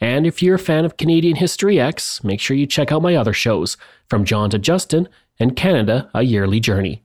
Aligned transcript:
And 0.00 0.26
if 0.26 0.42
you're 0.42 0.54
a 0.54 0.58
fan 0.58 0.84
of 0.84 0.96
Canadian 0.96 1.36
History 1.36 1.78
X, 1.78 2.24
make 2.24 2.40
sure 2.40 2.56
you 2.56 2.66
check 2.66 2.90
out 2.90 3.02
my 3.02 3.14
other 3.14 3.34
shows, 3.34 3.76
From 4.08 4.24
John 4.24 4.48
to 4.50 4.58
Justin 4.58 5.08
and 5.38 5.54
Canada, 5.54 6.10
A 6.14 6.22
Yearly 6.22 6.58
Journey. 6.60 7.04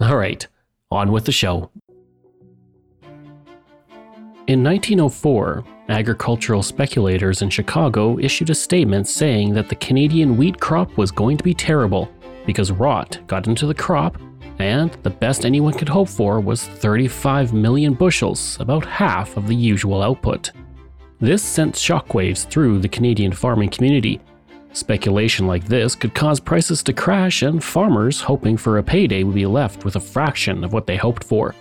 All 0.00 0.16
right, 0.16 0.44
on 0.90 1.12
with 1.12 1.26
the 1.26 1.32
show. 1.32 1.70
In 4.48 4.64
1904, 4.64 5.62
agricultural 5.90 6.64
speculators 6.64 7.42
in 7.42 7.50
Chicago 7.50 8.18
issued 8.18 8.50
a 8.50 8.54
statement 8.54 9.06
saying 9.06 9.54
that 9.54 9.68
the 9.68 9.76
Canadian 9.76 10.36
wheat 10.36 10.58
crop 10.58 10.96
was 10.96 11.12
going 11.12 11.36
to 11.36 11.44
be 11.44 11.54
terrible 11.54 12.10
because 12.46 12.72
rot 12.72 13.18
got 13.26 13.46
into 13.46 13.66
the 13.66 13.74
crop, 13.74 14.20
and 14.58 14.92
the 15.02 15.10
best 15.10 15.44
anyone 15.44 15.72
could 15.72 15.88
hope 15.88 16.08
for 16.08 16.40
was 16.40 16.64
35 16.64 17.52
million 17.52 17.94
bushels, 17.94 18.58
about 18.60 18.84
half 18.84 19.36
of 19.36 19.46
the 19.46 19.54
usual 19.54 20.02
output. 20.02 20.52
This 21.18 21.42
sent 21.42 21.74
shockwaves 21.74 22.46
through 22.46 22.78
the 22.78 22.88
Canadian 22.88 23.32
farming 23.32 23.70
community. 23.70 24.20
Speculation 24.72 25.46
like 25.46 25.64
this 25.64 25.94
could 25.94 26.14
cause 26.14 26.40
prices 26.40 26.82
to 26.84 26.92
crash, 26.92 27.42
and 27.42 27.62
farmers 27.62 28.20
hoping 28.20 28.56
for 28.56 28.78
a 28.78 28.82
payday 28.82 29.24
would 29.24 29.34
be 29.34 29.46
left 29.46 29.84
with 29.84 29.96
a 29.96 30.00
fraction 30.00 30.62
of 30.62 30.72
what 30.72 30.86
they 30.86 30.96
hoped 30.96 31.24
for. 31.24 31.54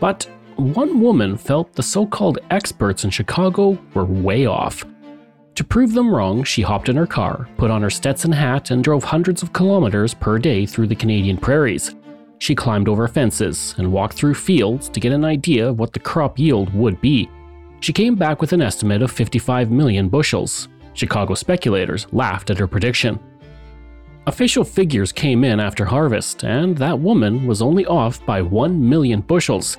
But 0.00 0.28
one 0.56 1.00
woman 1.00 1.36
felt 1.36 1.72
the 1.72 1.82
so 1.82 2.06
called 2.06 2.38
experts 2.50 3.04
in 3.04 3.10
Chicago 3.10 3.78
were 3.92 4.04
way 4.04 4.46
off. 4.46 4.84
To 5.54 5.62
prove 5.64 5.92
them 5.92 6.12
wrong, 6.12 6.42
she 6.42 6.62
hopped 6.62 6.88
in 6.88 6.96
her 6.96 7.06
car, 7.06 7.48
put 7.56 7.70
on 7.70 7.82
her 7.82 7.90
Stetson 7.90 8.32
hat, 8.32 8.72
and 8.72 8.82
drove 8.82 9.04
hundreds 9.04 9.42
of 9.42 9.52
kilometers 9.52 10.12
per 10.12 10.38
day 10.38 10.66
through 10.66 10.88
the 10.88 10.96
Canadian 10.96 11.36
prairies. 11.36 11.94
She 12.38 12.56
climbed 12.56 12.88
over 12.88 13.06
fences 13.06 13.74
and 13.78 13.92
walked 13.92 14.14
through 14.14 14.34
fields 14.34 14.88
to 14.88 14.98
get 14.98 15.12
an 15.12 15.24
idea 15.24 15.68
of 15.68 15.78
what 15.78 15.92
the 15.92 16.00
crop 16.00 16.38
yield 16.38 16.74
would 16.74 17.00
be. 17.00 17.30
She 17.80 17.92
came 17.92 18.16
back 18.16 18.40
with 18.40 18.52
an 18.52 18.62
estimate 18.62 19.02
of 19.02 19.12
55 19.12 19.70
million 19.70 20.08
bushels. 20.08 20.68
Chicago 20.94 21.34
speculators 21.34 22.06
laughed 22.12 22.50
at 22.50 22.58
her 22.58 22.66
prediction. 22.66 23.20
Official 24.26 24.64
figures 24.64 25.12
came 25.12 25.44
in 25.44 25.60
after 25.60 25.84
harvest, 25.84 26.44
and 26.44 26.76
that 26.78 26.98
woman 26.98 27.46
was 27.46 27.62
only 27.62 27.86
off 27.86 28.24
by 28.26 28.42
1 28.42 28.88
million 28.88 29.20
bushels. 29.20 29.76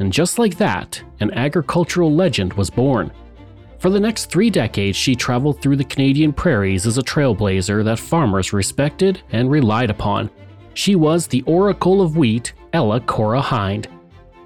And 0.00 0.12
just 0.12 0.38
like 0.38 0.58
that, 0.58 1.02
an 1.20 1.30
agricultural 1.30 2.12
legend 2.12 2.52
was 2.54 2.68
born. 2.68 3.10
For 3.84 3.90
the 3.90 4.00
next 4.00 4.30
three 4.30 4.48
decades, 4.48 4.96
she 4.96 5.14
traveled 5.14 5.60
through 5.60 5.76
the 5.76 5.84
Canadian 5.84 6.32
prairies 6.32 6.86
as 6.86 6.96
a 6.96 7.02
trailblazer 7.02 7.84
that 7.84 7.98
farmers 7.98 8.54
respected 8.54 9.20
and 9.30 9.50
relied 9.50 9.90
upon. 9.90 10.30
She 10.72 10.94
was 10.96 11.26
the 11.26 11.42
Oracle 11.42 12.00
of 12.00 12.16
Wheat, 12.16 12.54
Ella 12.72 12.98
Cora 13.02 13.42
Hind, 13.42 13.88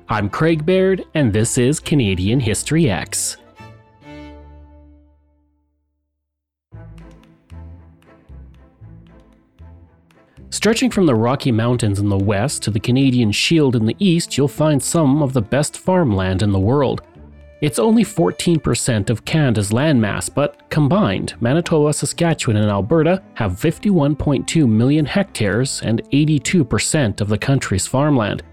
I'm 0.09 0.29
Craig 0.29 0.67
Baird, 0.67 1.05
and 1.15 1.33
this 1.33 1.57
is 1.57 1.79
Canadian 1.79 2.41
History 2.41 2.91
X. 2.91 3.37
Stretching 10.51 10.91
from 10.91 11.07
the 11.07 11.15
Rocky 11.15 11.53
Mountains 11.53 12.01
in 12.01 12.09
the 12.09 12.19
west 12.19 12.65
to 12.65 12.73
the 12.73 12.81
Canadian 12.81 13.31
Shield 13.31 13.77
in 13.77 13.87
the 13.87 13.95
east, 14.01 14.37
you'll 14.37 14.49
find 14.49 14.83
some 14.83 15.23
of 15.23 15.33
the 15.33 15.41
best 15.41 15.77
farmland 15.79 16.43
in 16.43 16.51
the 16.51 16.59
world. 16.59 17.03
It's 17.61 17.81
only 17.81 18.05
14% 18.05 19.11
of 19.11 19.25
Canada's 19.25 19.71
landmass, 19.71 20.33
but 20.33 20.71
combined, 20.71 21.35
Manitoba, 21.41 21.93
Saskatchewan, 21.93 22.57
and 22.57 22.71
Alberta 22.71 23.21
have 23.35 23.53
51.2 23.53 24.69
million 24.69 25.05
hectares 25.05 25.83
and 25.83 26.03
82% 26.11 27.21
of 27.21 27.29
the 27.29 27.39
country's 27.39 27.87
farmland. 27.87 28.45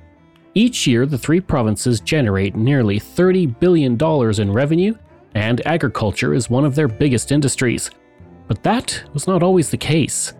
Each 0.55 0.87
year, 0.87 1.05
the 1.05 1.19
three 1.19 1.39
provinces 1.39 1.99
generate 1.99 2.55
nearly 2.55 2.99
$30 2.99 3.59
billion 3.59 3.95
in 4.41 4.51
revenue, 4.51 4.95
and 5.35 5.67
agriculture 5.67 6.33
is 6.33 6.49
one 6.49 6.65
of 6.65 6.73
their 6.73 6.87
biggest 6.87 7.31
industries. 7.31 7.91
But 8.47 8.63
that 8.63 9.03
was 9.13 9.27
not 9.27 9.43
always 9.43 9.69
the 9.69 9.77
case. 9.77 10.33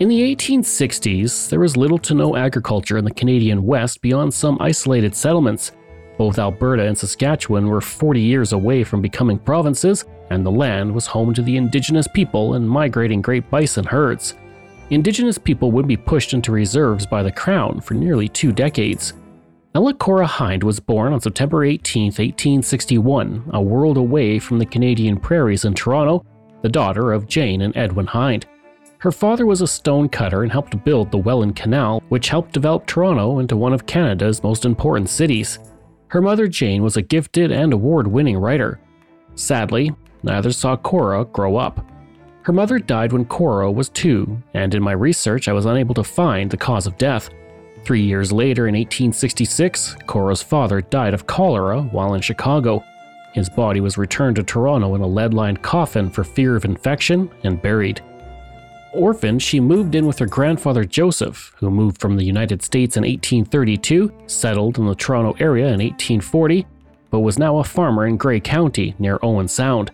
In 0.00 0.08
the 0.08 0.34
1860s, 0.34 1.48
there 1.48 1.60
was 1.60 1.76
little 1.76 1.98
to 1.98 2.14
no 2.14 2.34
agriculture 2.34 2.98
in 2.98 3.04
the 3.04 3.14
Canadian 3.14 3.62
West 3.62 4.00
beyond 4.00 4.34
some 4.34 4.56
isolated 4.60 5.14
settlements. 5.14 5.70
Both 6.18 6.38
Alberta 6.38 6.86
and 6.86 6.96
Saskatchewan 6.96 7.66
were 7.66 7.80
40 7.80 8.20
years 8.20 8.52
away 8.52 8.84
from 8.84 9.00
becoming 9.00 9.38
provinces, 9.38 10.04
and 10.30 10.44
the 10.44 10.50
land 10.50 10.94
was 10.94 11.06
home 11.06 11.34
to 11.34 11.42
the 11.42 11.56
indigenous 11.56 12.06
people 12.06 12.54
and 12.54 12.68
migrating 12.68 13.22
great 13.22 13.48
bison 13.50 13.84
herds. 13.84 14.34
Indigenous 14.90 15.38
people 15.38 15.72
would 15.72 15.86
be 15.86 15.96
pushed 15.96 16.34
into 16.34 16.52
reserves 16.52 17.06
by 17.06 17.22
the 17.22 17.32
Crown 17.32 17.80
for 17.80 17.94
nearly 17.94 18.28
two 18.28 18.52
decades. 18.52 19.14
Ella 19.74 19.94
Cora 19.94 20.26
Hind 20.26 20.62
was 20.62 20.80
born 20.80 21.14
on 21.14 21.20
September 21.20 21.64
18, 21.64 22.08
1861, 22.08 23.50
a 23.54 23.62
world 23.62 23.96
away 23.96 24.38
from 24.38 24.58
the 24.58 24.66
Canadian 24.66 25.18
prairies 25.18 25.64
in 25.64 25.72
Toronto, 25.72 26.26
the 26.60 26.68
daughter 26.68 27.10
of 27.12 27.26
Jane 27.26 27.62
and 27.62 27.74
Edwin 27.74 28.06
Hind. 28.06 28.44
Her 28.98 29.10
father 29.10 29.46
was 29.46 29.62
a 29.62 29.66
stone 29.66 30.10
cutter 30.10 30.42
and 30.42 30.52
helped 30.52 30.84
build 30.84 31.10
the 31.10 31.18
Welland 31.18 31.56
Canal, 31.56 32.02
which 32.10 32.28
helped 32.28 32.52
develop 32.52 32.86
Toronto 32.86 33.38
into 33.38 33.56
one 33.56 33.72
of 33.72 33.86
Canada's 33.86 34.42
most 34.42 34.66
important 34.66 35.08
cities. 35.08 35.58
Her 36.12 36.20
mother 36.20 36.46
Jane 36.46 36.82
was 36.82 36.98
a 36.98 37.00
gifted 37.00 37.50
and 37.50 37.72
award 37.72 38.06
winning 38.06 38.36
writer. 38.36 38.78
Sadly, 39.34 39.92
neither 40.22 40.52
saw 40.52 40.76
Cora 40.76 41.24
grow 41.24 41.56
up. 41.56 41.90
Her 42.42 42.52
mother 42.52 42.78
died 42.78 43.14
when 43.14 43.24
Cora 43.24 43.72
was 43.72 43.88
two, 43.88 44.42
and 44.52 44.74
in 44.74 44.82
my 44.82 44.92
research, 44.92 45.48
I 45.48 45.54
was 45.54 45.64
unable 45.64 45.94
to 45.94 46.04
find 46.04 46.50
the 46.50 46.58
cause 46.58 46.86
of 46.86 46.98
death. 46.98 47.30
Three 47.86 48.02
years 48.02 48.30
later, 48.30 48.68
in 48.68 48.74
1866, 48.74 49.96
Cora's 50.06 50.42
father 50.42 50.82
died 50.82 51.14
of 51.14 51.26
cholera 51.26 51.80
while 51.80 52.12
in 52.12 52.20
Chicago. 52.20 52.84
His 53.32 53.48
body 53.48 53.80
was 53.80 53.96
returned 53.96 54.36
to 54.36 54.42
Toronto 54.42 54.94
in 54.94 55.00
a 55.00 55.06
lead 55.06 55.32
lined 55.32 55.62
coffin 55.62 56.10
for 56.10 56.24
fear 56.24 56.56
of 56.56 56.66
infection 56.66 57.30
and 57.42 57.62
buried. 57.62 58.02
Orphaned, 58.94 59.42
she 59.42 59.60
moved 59.60 59.94
in 59.94 60.06
with 60.06 60.18
her 60.18 60.26
grandfather 60.26 60.84
Joseph, 60.84 61.52
who 61.56 61.70
moved 61.70 62.00
from 62.00 62.16
the 62.16 62.24
United 62.24 62.62
States 62.62 62.96
in 62.96 63.02
1832, 63.02 64.12
settled 64.26 64.78
in 64.78 64.86
the 64.86 64.94
Toronto 64.94 65.34
area 65.38 65.66
in 65.66 65.80
1840, 65.80 66.66
but 67.10 67.20
was 67.20 67.38
now 67.38 67.58
a 67.58 67.64
farmer 67.64 68.06
in 68.06 68.16
Grey 68.16 68.40
County 68.40 68.94
near 68.98 69.18
Owen 69.22 69.48
Sound 69.48 69.90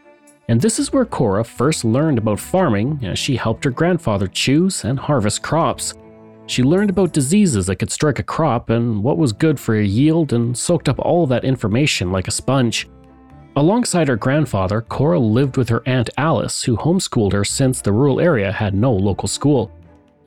and 0.48 0.60
this 0.60 0.78
is 0.78 0.92
where 0.92 1.04
Cora 1.04 1.44
first 1.44 1.84
learned 1.84 2.16
about 2.16 2.40
farming 2.40 3.00
as 3.02 3.18
she 3.18 3.36
helped 3.36 3.64
her 3.64 3.70
grandfather 3.70 4.26
choose 4.26 4.82
and 4.82 4.98
harvest 4.98 5.42
crops. 5.42 5.94
She 6.46 6.62
learned 6.62 6.88
about 6.88 7.12
diseases 7.12 7.66
that 7.66 7.76
could 7.76 7.90
strike 7.90 8.18
a 8.18 8.22
crop 8.22 8.70
and 8.70 9.02
what 9.04 9.18
was 9.18 9.34
good 9.34 9.60
for 9.60 9.76
a 9.76 9.84
yield 9.84 10.32
and 10.32 10.56
soaked 10.56 10.88
up 10.88 10.98
all 10.98 11.26
that 11.26 11.44
information 11.44 12.10
like 12.10 12.28
a 12.28 12.32
sponge. 12.32 12.88
Alongside 13.58 14.06
her 14.06 14.14
grandfather, 14.14 14.82
Cora 14.82 15.18
lived 15.18 15.56
with 15.56 15.68
her 15.68 15.82
Aunt 15.84 16.10
Alice, 16.16 16.62
who 16.62 16.76
homeschooled 16.76 17.32
her 17.32 17.44
since 17.44 17.80
the 17.80 17.90
rural 17.90 18.20
area 18.20 18.52
had 18.52 18.72
no 18.72 18.92
local 18.92 19.26
school. 19.26 19.72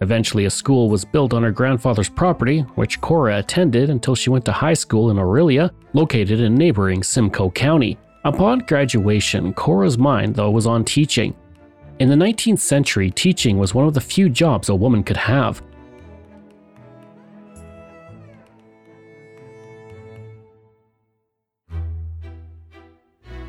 Eventually, 0.01 0.43
a 0.43 0.49
school 0.49 0.89
was 0.89 1.05
built 1.05 1.33
on 1.33 1.41
her 1.43 1.51
grandfather's 1.51 2.09
property, 2.09 2.59
which 2.75 2.99
Cora 2.99 3.37
attended 3.37 3.89
until 3.89 4.15
she 4.15 4.29
went 4.29 4.43
to 4.43 4.51
high 4.51 4.73
school 4.73 5.11
in 5.11 5.15
Orillia, 5.15 5.71
located 5.93 6.41
in 6.41 6.55
neighboring 6.55 7.03
Simcoe 7.03 7.51
County. 7.51 7.97
Upon 8.25 8.59
graduation, 8.59 9.53
Cora's 9.53 9.97
mind, 9.97 10.35
though, 10.35 10.51
was 10.51 10.67
on 10.67 10.83
teaching. 10.83 11.33
In 11.99 12.09
the 12.09 12.15
19th 12.15 12.59
century, 12.59 13.09
teaching 13.11 13.57
was 13.57 13.73
one 13.73 13.87
of 13.87 13.93
the 13.93 14.01
few 14.01 14.27
jobs 14.27 14.67
a 14.67 14.75
woman 14.75 15.03
could 15.03 15.15
have. 15.15 15.63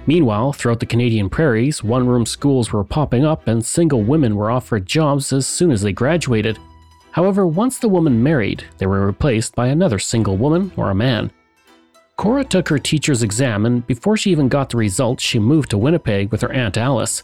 Meanwhile, 0.06 0.54
throughout 0.54 0.80
the 0.80 0.86
Canadian 0.86 1.30
prairies, 1.30 1.84
one 1.84 2.06
room 2.06 2.26
schools 2.26 2.72
were 2.72 2.82
popping 2.82 3.24
up 3.24 3.46
and 3.46 3.64
single 3.64 4.02
women 4.02 4.34
were 4.34 4.50
offered 4.50 4.86
jobs 4.86 5.32
as 5.32 5.46
soon 5.46 5.70
as 5.70 5.82
they 5.82 5.92
graduated. 5.92 6.58
However, 7.12 7.46
once 7.46 7.78
the 7.78 7.88
woman 7.88 8.22
married, 8.22 8.64
they 8.78 8.86
were 8.86 9.06
replaced 9.06 9.54
by 9.54 9.68
another 9.68 9.98
single 9.98 10.36
woman 10.36 10.72
or 10.76 10.90
a 10.90 10.94
man. 10.94 11.30
Cora 12.16 12.44
took 12.44 12.68
her 12.68 12.78
teacher's 12.78 13.22
exam, 13.22 13.66
and 13.66 13.86
before 13.86 14.16
she 14.16 14.30
even 14.30 14.48
got 14.48 14.70
the 14.70 14.76
results, 14.76 15.22
she 15.22 15.38
moved 15.38 15.70
to 15.70 15.78
Winnipeg 15.78 16.30
with 16.30 16.40
her 16.40 16.52
Aunt 16.52 16.76
Alice. 16.76 17.22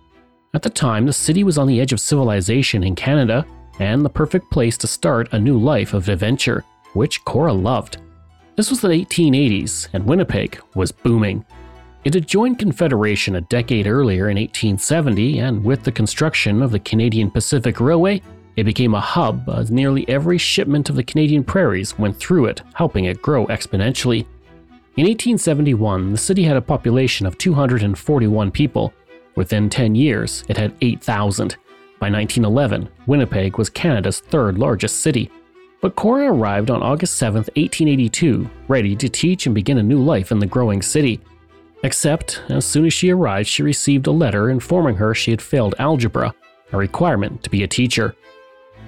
At 0.54 0.62
the 0.62 0.70
time, 0.70 1.06
the 1.06 1.12
city 1.12 1.44
was 1.44 1.58
on 1.58 1.66
the 1.66 1.80
edge 1.80 1.92
of 1.92 2.00
civilization 2.00 2.82
in 2.82 2.94
Canada, 2.94 3.46
and 3.80 4.04
the 4.04 4.10
perfect 4.10 4.50
place 4.50 4.76
to 4.78 4.86
start 4.86 5.32
a 5.32 5.38
new 5.38 5.58
life 5.58 5.94
of 5.94 6.08
adventure, 6.08 6.64
which 6.94 7.25
Cora 7.25 7.52
loved. 7.52 7.98
This 8.56 8.70
was 8.70 8.80
the 8.80 8.88
1880s, 8.88 9.88
and 9.92 10.04
Winnipeg 10.04 10.60
was 10.75 10.90
booming. 10.90 11.44
It 12.05 12.15
had 12.15 12.29
joined 12.29 12.59
Confederation 12.59 13.35
a 13.35 13.41
decade 13.41 13.87
earlier 13.87 14.31
in 14.31 14.37
1870, 14.37 15.41
and 15.41 15.65
with 15.65 15.83
the 15.83 15.93
construction 15.93 16.62
of 16.62 16.71
the 16.71 16.79
Canadian 16.79 17.31
Pacific 17.31 17.81
Railway, 17.81 18.23
it 18.56 18.65
became 18.65 18.95
a 18.95 19.00
hub 19.00 19.49
as 19.49 19.71
nearly 19.71 20.09
every 20.09 20.39
shipment 20.39 20.89
of 20.89 20.97
the 20.97 21.03
Canadian 21.03 21.45
prairies 21.45 21.99
went 21.99 22.17
through 22.17 22.47
it, 22.47 22.62
helping 22.75 23.06
it 23.06 23.21
grow 23.21 23.47
exponentially. 23.47 24.27
In 24.97 25.05
1871, 25.05 26.12
the 26.12 26.19
city 26.19 26.43
had 26.45 26.56
a 26.56 26.62
population 26.62 27.27
of 27.27 27.37
241 27.39 28.50
people. 28.50 28.93
Within 29.37 29.69
10 29.69 29.95
years, 29.95 30.45
it 30.49 30.56
had 30.56 30.75
8,000. 30.81 31.56
By 32.00 32.11
1911, 32.11 32.89
Winnipeg 33.06 33.59
was 33.59 33.69
Canada's 33.71 34.21
third 34.21 34.56
largest 34.56 35.00
city. 35.00 35.31
But 35.81 35.95
Cora 35.95 36.33
arrived 36.33 36.71
on 36.71 36.83
August 36.83 37.17
7, 37.19 37.39
1882, 37.55 38.49
ready 38.67 38.97
to 38.97 39.09
teach 39.09 39.47
and 39.47 39.55
begin 39.55 39.79
a 39.79 39.83
new 39.83 40.03
life 40.03 40.33
in 40.33 40.39
the 40.39 40.47
growing 40.47 40.83
city. 40.83 41.21
Except, 41.82 42.42
as 42.48 42.64
soon 42.64 42.86
as 42.86 42.92
she 42.92 43.10
arrived, 43.10 43.48
she 43.48 43.62
received 43.62 44.06
a 44.06 44.12
letter 44.12 44.50
informing 44.50 44.96
her 44.96 45.14
she 45.14 45.30
had 45.30 45.40
failed 45.40 45.75
algebra, 45.78 46.34
a 46.72 46.76
requirement 46.76 47.42
to 47.44 47.50
be 47.50 47.62
a 47.62 47.69
teacher. 47.69 48.16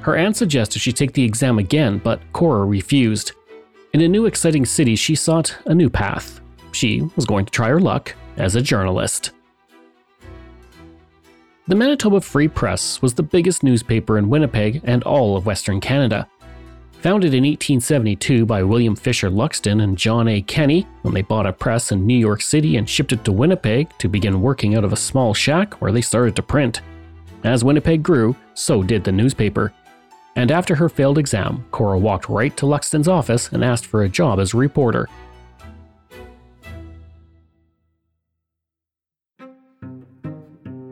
Her 0.01 0.17
aunt 0.17 0.37
suggested 0.37 0.81
she 0.81 0.93
take 0.93 1.13
the 1.13 1.25
exam 1.25 1.59
again, 1.59 1.99
but 1.99 2.21
Cora 2.33 2.65
refused. 2.65 3.33
In 3.93 4.01
a 4.01 4.09
new 4.09 4.27
exciting 4.27 4.65
city, 4.65 4.97
she 4.97 5.15
sought 5.15 5.57
a 5.67 5.75
new 5.75 5.91
path. 5.91 6.41
She 6.73 7.03
was 7.17 7.27
going 7.27 7.45
to 7.45 7.53
try 7.53 7.69
her 7.69 7.81
luck 7.81 8.15
as 8.37 8.57
a 8.57 8.63
journalist. 8.63 9.33
The 11.69 11.77
Manitoba 11.77 12.21
Free 12.21 12.49
Press 12.49 13.01
was 13.01 13.15
the 13.15 13.23
biggest 13.23 13.63
newspaper 13.63 14.19
in 14.19 14.29
Winnipeg 14.29 14.81
and 14.85 15.05
all 15.05 15.37
of 15.37 15.47
Western 15.47 15.81
Canada. 15.81 16.29
Founded 17.03 17.33
in 17.33 17.45
1872 17.45 18.45
by 18.45 18.63
William 18.63 18.95
Fisher 18.95 19.31
Luxton 19.31 19.83
and 19.83 19.97
John 19.97 20.29
A. 20.29 20.43
Kenny, 20.43 20.87
when 21.01 21.15
they 21.15 21.23
bought 21.23 21.47
a 21.47 21.53
press 21.53 21.93
in 21.93 22.07
New 22.07 22.19
York 22.19 22.43
City 22.43 22.77
and 22.77 22.87
shipped 22.87 23.15
it 23.15 23.25
to 23.25 23.33
Winnipeg 23.33 23.89
to 23.97 24.07
begin 24.07 24.43
working 24.43 24.75
out 24.75 24.85
of 24.85 24.93
a 24.93 24.97
small 24.97 25.33
shack 25.33 25.81
where 25.81 25.93
they 25.93 26.03
started 26.03 26.37
to 26.37 26.43
print. 26.43 26.83
As 27.43 27.65
Winnipeg 27.65 28.03
grew, 28.03 28.37
so 28.53 28.83
did 28.83 29.03
the 29.03 29.13
newspaper. 29.13 29.73
And 30.37 30.53
after 30.53 30.75
her 30.75 30.91
failed 30.91 31.17
exam, 31.17 31.65
Cora 31.71 31.99
walked 31.99 32.29
right 32.29 32.55
to 32.59 32.67
Luxton's 32.67 33.09
office 33.09 33.51
and 33.51 33.65
asked 33.65 33.87
for 33.87 34.03
a 34.03 34.09
job 34.09 34.39
as 34.39 34.53
a 34.53 34.59
reporter. 34.59 35.09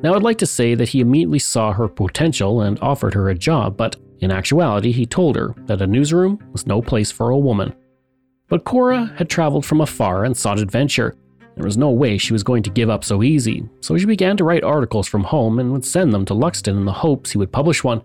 Now, 0.01 0.15
I'd 0.15 0.23
like 0.23 0.39
to 0.39 0.47
say 0.47 0.75
that 0.75 0.89
he 0.89 1.01
immediately 1.01 1.39
saw 1.39 1.73
her 1.73 1.87
potential 1.87 2.63
and 2.63 2.79
offered 2.81 3.13
her 3.13 3.29
a 3.29 3.35
job, 3.35 3.77
but 3.77 3.97
in 4.21 4.31
actuality, 4.31 4.93
he 4.93 5.07
told 5.07 5.37
her 5.37 5.55
that 5.67 5.83
a 5.83 5.87
newsroom 5.87 6.43
was 6.53 6.67
no 6.67 6.83
place 6.83 7.11
for 7.11 7.31
a 7.31 7.39
woman. 7.39 7.75
But 8.49 8.65
Cora 8.65 9.13
had 9.17 9.29
traveled 9.29 9.65
from 9.65 9.81
afar 9.81 10.25
and 10.25 10.37
sought 10.37 10.59
adventure. 10.59 11.17
There 11.55 11.65
was 11.65 11.77
no 11.77 11.91
way 11.91 12.19
she 12.19 12.33
was 12.33 12.43
going 12.43 12.63
to 12.65 12.71
give 12.71 12.89
up 12.89 13.05
so 13.05 13.23
easy, 13.23 13.69
so 13.81 13.97
she 13.97 14.07
began 14.07 14.37
to 14.37 14.45
write 14.45 14.65
articles 14.65 15.07
from 15.07 15.25
home 15.25 15.59
and 15.59 15.73
would 15.73 15.85
send 15.85 16.13
them 16.13 16.25
to 16.27 16.35
Luxton 16.35 16.77
in 16.77 16.85
the 16.85 16.93
hopes 16.93 17.31
he 17.31 17.39
would 17.39 17.53
publish 17.53 17.85
one. 17.85 18.03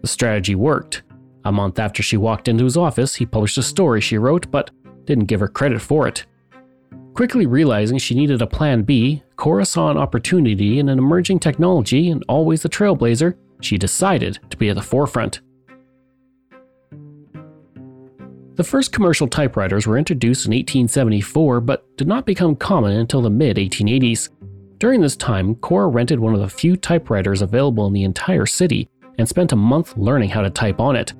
The 0.00 0.06
strategy 0.06 0.54
worked. 0.54 1.02
A 1.44 1.52
month 1.52 1.78
after 1.78 2.02
she 2.02 2.16
walked 2.16 2.48
into 2.48 2.64
his 2.64 2.76
office, 2.76 3.14
he 3.14 3.26
published 3.26 3.58
a 3.58 3.62
story 3.62 4.00
she 4.00 4.16
wrote, 4.16 4.50
but 4.50 4.70
didn't 5.04 5.26
give 5.26 5.40
her 5.40 5.48
credit 5.48 5.82
for 5.82 6.08
it. 6.08 6.24
Quickly 7.14 7.46
realizing 7.46 7.98
she 7.98 8.14
needed 8.14 8.42
a 8.42 8.46
plan 8.46 8.82
B, 8.82 9.22
Cora 9.36 9.64
saw 9.64 9.90
an 9.90 9.98
opportunity 9.98 10.78
in 10.78 10.88
an 10.88 10.98
emerging 10.98 11.38
technology 11.38 12.10
and 12.10 12.24
always 12.28 12.64
a 12.64 12.68
trailblazer, 12.68 13.36
she 13.60 13.78
decided 13.78 14.38
to 14.50 14.56
be 14.56 14.68
at 14.68 14.76
the 14.76 14.82
forefront. 14.82 15.40
The 18.56 18.64
first 18.64 18.92
commercial 18.92 19.26
typewriters 19.26 19.84
were 19.84 19.98
introduced 19.98 20.46
in 20.46 20.50
1874 20.50 21.60
but 21.60 21.96
did 21.96 22.06
not 22.06 22.24
become 22.24 22.54
common 22.54 22.96
until 22.98 23.20
the 23.20 23.30
mid 23.30 23.56
1880s. 23.56 24.28
During 24.78 25.00
this 25.00 25.16
time, 25.16 25.56
Cora 25.56 25.88
rented 25.88 26.20
one 26.20 26.34
of 26.34 26.40
the 26.40 26.48
few 26.48 26.76
typewriters 26.76 27.42
available 27.42 27.86
in 27.88 27.92
the 27.92 28.04
entire 28.04 28.46
city 28.46 28.88
and 29.18 29.28
spent 29.28 29.52
a 29.52 29.56
month 29.56 29.96
learning 29.96 30.28
how 30.28 30.40
to 30.40 30.50
type 30.50 30.78
on 30.78 30.94
it. 30.94 31.14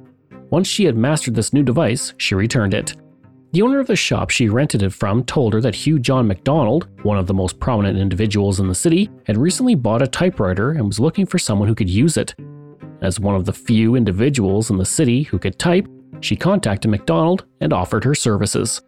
Once 0.51 0.69
she 0.69 0.85
had 0.85 0.97
mastered 0.97 1.35
this 1.35 1.53
new 1.53 1.65
device, 1.65 2.15
she 2.19 2.37
returned 2.37 2.73
it. 2.73 2.95
The 3.51 3.63
owner 3.63 3.81
of 3.81 3.89
the 3.89 3.97
shop 3.97 4.31
she 4.31 4.49
rented 4.49 4.83
it 4.85 4.93
from 4.93 5.25
told 5.25 5.55
her 5.55 5.61
that 5.61 5.75
Hugh 5.75 5.99
John 5.99 6.29
Macdonald, 6.29 6.89
one 7.03 7.19
of 7.19 7.27
the 7.27 7.35
most 7.35 7.59
prominent 7.59 7.99
individuals 7.99 8.61
in 8.61 8.69
the 8.69 8.75
city, 8.77 9.11
had 9.27 9.37
recently 9.37 9.75
bought 9.75 10.03
a 10.03 10.07
typewriter 10.07 10.73
and 10.73 10.87
was 10.87 11.01
looking 11.01 11.27
for 11.27 11.39
someone 11.39 11.67
who 11.67 11.75
could 11.75 11.91
use 11.91 12.17
it. 12.17 12.35
As 13.01 13.19
one 13.19 13.35
of 13.35 13.45
the 13.45 13.53
few 13.53 13.97
individuals 13.97 14.71
in 14.71 14.77
the 14.77 14.85
city 14.85 15.25
who 15.25 15.39
could 15.39 15.59
type, 15.59 15.89
she 16.21 16.37
contacted 16.37 16.91
Macdonald 16.91 17.45
and 17.61 17.73
offered 17.73 18.05
her 18.05 18.15
services. 18.15 18.83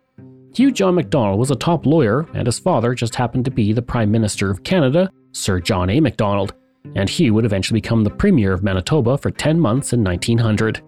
Hugh 0.55 0.73
John 0.73 0.94
Macdonald 0.94 1.38
was 1.38 1.50
a 1.50 1.56
top 1.56 1.84
lawyer, 1.84 2.26
and 2.32 2.46
his 2.46 2.58
father 2.58 2.94
just 2.94 3.14
happened 3.14 3.44
to 3.44 3.50
be 3.50 3.73
the 3.73 3.82
Prime 3.82 4.11
Minister 4.11 4.50
of 4.50 4.62
Canada, 4.62 5.11
Sir 5.32 5.61
John 5.61 5.90
A. 5.90 6.00
Macdonald, 6.00 6.55
and 6.94 7.11
he 7.11 7.31
would 7.31 7.44
eventually 7.44 7.81
become 7.81 8.05
the 8.05 8.11
Premier 8.11 8.52
of 8.52 8.62
Manitoba 8.62 9.19
for 9.19 9.31
10 9.31 9.61
months 9.61 9.93
in 9.93 10.02
1900. 10.02 10.82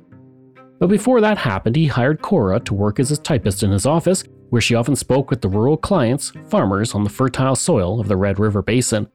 But 0.78 0.88
before 0.88 1.20
that 1.20 1.36
happened, 1.36 1.76
he 1.76 1.86
hired 1.86 2.22
Cora 2.22 2.60
to 2.60 2.74
work 2.74 2.98
as 2.98 3.10
his 3.10 3.18
typist 3.18 3.62
in 3.62 3.70
his 3.70 3.84
office, 3.84 4.24
where 4.50 4.62
she 4.62 4.74
often 4.74 4.96
spoke 4.96 5.28
with 5.28 5.42
the 5.42 5.48
rural 5.48 5.76
clients, 5.76 6.32
farmers 6.46 6.94
on 6.94 7.04
the 7.04 7.10
fertile 7.10 7.56
soil 7.56 8.00
of 8.00 8.08
the 8.08 8.16
Red 8.16 8.38
River 8.38 8.62
Basin. 8.62 9.08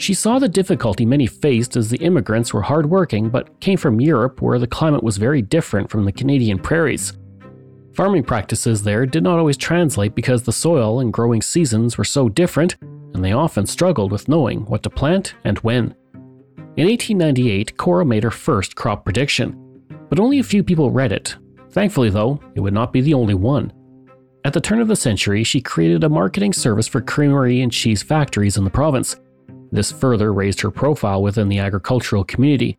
She 0.00 0.14
saw 0.14 0.38
the 0.38 0.48
difficulty 0.48 1.04
many 1.04 1.26
faced 1.26 1.76
as 1.76 1.90
the 1.90 1.98
immigrants 1.98 2.54
were 2.54 2.62
hardworking 2.62 3.28
but 3.28 3.60
came 3.60 3.76
from 3.76 4.00
Europe 4.00 4.40
where 4.40 4.58
the 4.58 4.66
climate 4.66 5.02
was 5.02 5.18
very 5.18 5.42
different 5.42 5.90
from 5.90 6.06
the 6.06 6.12
Canadian 6.12 6.58
prairies. 6.58 7.12
Farming 7.92 8.24
practices 8.24 8.82
there 8.82 9.04
did 9.04 9.22
not 9.22 9.38
always 9.38 9.58
translate 9.58 10.14
because 10.14 10.42
the 10.42 10.54
soil 10.54 11.00
and 11.00 11.12
growing 11.12 11.42
seasons 11.42 11.98
were 11.98 12.04
so 12.04 12.30
different, 12.30 12.76
and 13.12 13.22
they 13.22 13.32
often 13.32 13.66
struggled 13.66 14.10
with 14.10 14.26
knowing 14.26 14.64
what 14.64 14.82
to 14.84 14.88
plant 14.88 15.34
and 15.44 15.58
when. 15.58 15.94
In 16.78 16.86
1898, 16.86 17.76
Cora 17.76 18.06
made 18.06 18.22
her 18.22 18.30
first 18.30 18.76
crop 18.76 19.04
prediction, 19.04 19.54
but 20.08 20.18
only 20.18 20.38
a 20.38 20.42
few 20.42 20.64
people 20.64 20.90
read 20.90 21.12
it. 21.12 21.36
Thankfully, 21.72 22.08
though, 22.08 22.40
it 22.54 22.60
would 22.60 22.72
not 22.72 22.94
be 22.94 23.02
the 23.02 23.12
only 23.12 23.34
one. 23.34 23.70
At 24.46 24.54
the 24.54 24.62
turn 24.62 24.80
of 24.80 24.88
the 24.88 24.96
century, 24.96 25.44
she 25.44 25.60
created 25.60 26.04
a 26.04 26.08
marketing 26.08 26.54
service 26.54 26.88
for 26.88 27.02
creamery 27.02 27.60
and 27.60 27.70
cheese 27.70 28.02
factories 28.02 28.56
in 28.56 28.64
the 28.64 28.70
province. 28.70 29.16
This 29.72 29.92
further 29.92 30.32
raised 30.32 30.60
her 30.60 30.70
profile 30.70 31.22
within 31.22 31.48
the 31.48 31.58
agricultural 31.58 32.24
community. 32.24 32.78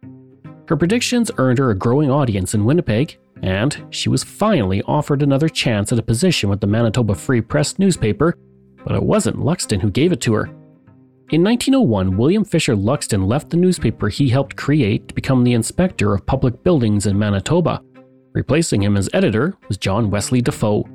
Her 0.68 0.78
predictions 0.78 1.32
earned 1.38 1.58
her 1.58 1.72
a 1.72 1.76
growing 1.76 2.10
audience 2.12 2.54
in 2.54 2.66
Winnipeg, 2.66 3.18
and 3.42 3.86
she 3.90 4.10
was 4.10 4.24
finally 4.24 4.82
offered 4.84 5.22
another 5.22 5.50
chance 5.50 5.92
at 5.92 6.00
a 6.00 6.04
position 6.04 6.50
with 6.50 6.62
the 6.62 6.68
Manitoba 6.68 7.16
Free 7.16 7.42
Press 7.42 7.80
newspaper, 7.80 8.36
but 8.86 8.96
it 8.96 9.04
wasn't 9.04 9.38
Luxton 9.38 9.82
who 9.82 9.90
gave 9.90 10.12
it 10.12 10.22
to 10.22 10.34
her. 10.34 10.46
In 11.32 11.44
1901, 11.44 12.18
William 12.18 12.44
Fisher 12.44 12.76
Luxton 12.76 13.26
left 13.26 13.50
the 13.50 13.58
newspaper 13.58 14.10
he 14.10 14.28
helped 14.28 14.58
create 14.58 15.08
to 15.08 15.14
become 15.16 15.44
the 15.44 15.54
inspector 15.54 16.14
of 16.14 16.26
public 16.26 16.62
buildings 16.64 17.06
in 17.06 17.18
Manitoba. 17.18 17.82
Replacing 18.34 18.84
him 18.84 18.98
as 18.98 19.10
editor 19.14 19.56
was 19.68 19.78
John 19.78 20.10
Wesley 20.10 20.42
Dafoe. 20.42 20.86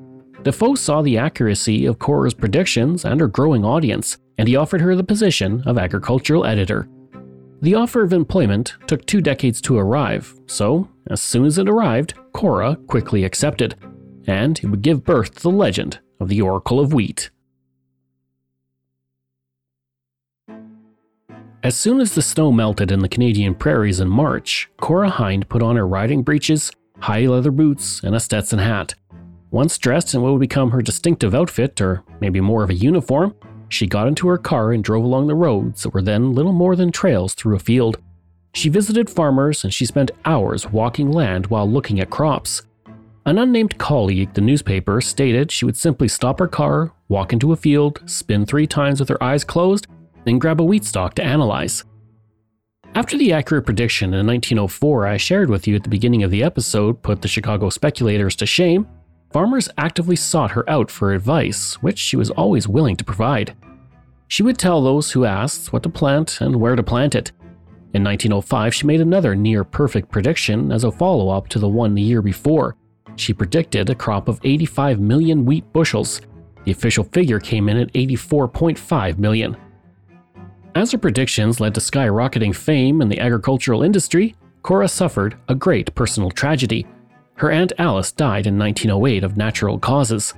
Dafoe 0.46 0.76
saw 0.76 1.02
the 1.02 1.18
accuracy 1.18 1.86
of 1.86 1.98
Cora's 1.98 2.32
predictions 2.32 3.04
and 3.04 3.18
her 3.18 3.26
growing 3.26 3.64
audience, 3.64 4.16
and 4.38 4.46
he 4.46 4.54
offered 4.54 4.80
her 4.80 4.94
the 4.94 5.02
position 5.02 5.60
of 5.66 5.76
agricultural 5.76 6.46
editor. 6.46 6.88
The 7.62 7.74
offer 7.74 8.04
of 8.04 8.12
employment 8.12 8.76
took 8.86 9.04
two 9.04 9.20
decades 9.20 9.60
to 9.62 9.76
arrive, 9.76 10.32
so 10.46 10.88
as 11.10 11.20
soon 11.20 11.46
as 11.46 11.58
it 11.58 11.68
arrived, 11.68 12.14
Cora 12.32 12.76
quickly 12.86 13.24
accepted, 13.24 13.74
and 14.28 14.60
it 14.60 14.68
would 14.68 14.82
give 14.82 15.02
birth 15.02 15.34
to 15.34 15.42
the 15.42 15.50
legend 15.50 15.98
of 16.20 16.28
the 16.28 16.42
Oracle 16.42 16.78
of 16.78 16.94
Wheat. 16.94 17.30
As 21.64 21.76
soon 21.76 22.00
as 22.00 22.14
the 22.14 22.22
snow 22.22 22.52
melted 22.52 22.92
in 22.92 23.00
the 23.00 23.08
Canadian 23.08 23.56
prairies 23.56 23.98
in 23.98 24.06
March, 24.06 24.70
Cora 24.76 25.10
Hind 25.10 25.48
put 25.48 25.64
on 25.64 25.74
her 25.74 25.88
riding 25.88 26.22
breeches, 26.22 26.70
high 27.00 27.26
leather 27.26 27.50
boots, 27.50 28.00
and 28.04 28.14
a 28.14 28.20
Stetson 28.20 28.60
hat. 28.60 28.94
Once 29.50 29.78
dressed 29.78 30.14
in 30.14 30.22
what 30.22 30.32
would 30.32 30.40
become 30.40 30.70
her 30.70 30.82
distinctive 30.82 31.34
outfit, 31.34 31.80
or 31.80 32.02
maybe 32.20 32.40
more 32.40 32.62
of 32.62 32.70
a 32.70 32.74
uniform, 32.74 33.34
she 33.68 33.86
got 33.86 34.08
into 34.08 34.28
her 34.28 34.38
car 34.38 34.72
and 34.72 34.82
drove 34.82 35.04
along 35.04 35.26
the 35.26 35.34
roads 35.34 35.82
that 35.82 35.94
were 35.94 36.02
then 36.02 36.32
little 36.32 36.52
more 36.52 36.76
than 36.76 36.92
trails 36.92 37.34
through 37.34 37.56
a 37.56 37.60
field. 37.60 37.98
She 38.54 38.68
visited 38.68 39.10
farmers 39.10 39.64
and 39.64 39.72
she 39.72 39.84
spent 39.84 40.10
hours 40.24 40.70
walking 40.70 41.12
land 41.12 41.46
while 41.48 41.70
looking 41.70 42.00
at 42.00 42.10
crops. 42.10 42.62
An 43.24 43.38
unnamed 43.38 43.76
colleague, 43.78 44.32
the 44.34 44.40
newspaper, 44.40 45.00
stated 45.00 45.50
she 45.50 45.64
would 45.64 45.76
simply 45.76 46.08
stop 46.08 46.38
her 46.38 46.46
car, 46.46 46.92
walk 47.08 47.32
into 47.32 47.52
a 47.52 47.56
field, 47.56 48.00
spin 48.06 48.46
three 48.46 48.66
times 48.66 49.00
with 49.00 49.08
her 49.08 49.22
eyes 49.22 49.44
closed, 49.44 49.88
then 50.24 50.38
grab 50.38 50.60
a 50.60 50.64
wheat 50.64 50.84
stalk 50.84 51.14
to 51.14 51.24
analyze. 51.24 51.84
After 52.94 53.18
the 53.18 53.32
accurate 53.32 53.66
prediction 53.66 54.14
in 54.14 54.26
1904 54.26 55.06
I 55.06 55.16
shared 55.18 55.50
with 55.50 55.66
you 55.66 55.76
at 55.76 55.82
the 55.82 55.90
beginning 55.90 56.22
of 56.22 56.30
the 56.30 56.42
episode 56.42 57.02
put 57.02 57.20
the 57.20 57.28
Chicago 57.28 57.68
speculators 57.68 58.36
to 58.36 58.46
shame, 58.46 58.86
farmers 59.36 59.68
actively 59.76 60.16
sought 60.16 60.52
her 60.52 60.64
out 60.66 60.90
for 60.90 61.12
advice, 61.12 61.74
which 61.82 61.98
she 61.98 62.16
was 62.16 62.30
always 62.30 62.66
willing 62.66 62.96
to 62.96 63.04
provide. 63.04 63.54
She 64.28 64.42
would 64.42 64.56
tell 64.56 64.80
those 64.80 65.12
who 65.12 65.26
asked 65.26 65.74
what 65.74 65.82
to 65.82 65.90
plant 65.90 66.40
and 66.40 66.56
where 66.56 66.74
to 66.74 66.82
plant 66.82 67.14
it. 67.14 67.32
In 67.92 68.02
1905, 68.02 68.74
she 68.74 68.86
made 68.86 69.02
another 69.02 69.34
near 69.34 69.62
perfect 69.62 70.10
prediction 70.10 70.72
as 70.72 70.84
a 70.84 70.90
follow 70.90 71.28
up 71.28 71.48
to 71.48 71.58
the 71.58 71.68
one 71.68 71.94
the 71.94 72.00
year 72.00 72.22
before. 72.22 72.76
she 73.16 73.34
predicted 73.34 73.90
a 73.90 73.94
crop 73.94 74.28
of 74.28 74.40
85 74.42 75.00
million 75.00 75.44
wheat 75.44 75.70
bushels. 75.70 76.22
The 76.64 76.72
official 76.72 77.04
figure 77.04 77.38
came 77.38 77.68
in 77.68 77.76
at 77.76 77.92
84.5 77.92 79.18
million. 79.18 79.54
As 80.74 80.92
her 80.92 80.98
predictions 80.98 81.60
led 81.60 81.74
to 81.74 81.80
skyrocketing 81.80 82.54
fame 82.54 83.02
in 83.02 83.10
the 83.10 83.20
agricultural 83.20 83.82
industry, 83.82 84.34
Cora 84.62 84.88
suffered 84.88 85.36
a 85.46 85.54
great 85.54 85.94
personal 85.94 86.30
tragedy. 86.30 86.86
Her 87.36 87.50
Aunt 87.50 87.72
Alice 87.78 88.12
died 88.12 88.46
in 88.46 88.58
1908 88.58 89.22
of 89.22 89.36
natural 89.36 89.78
causes. 89.78 90.32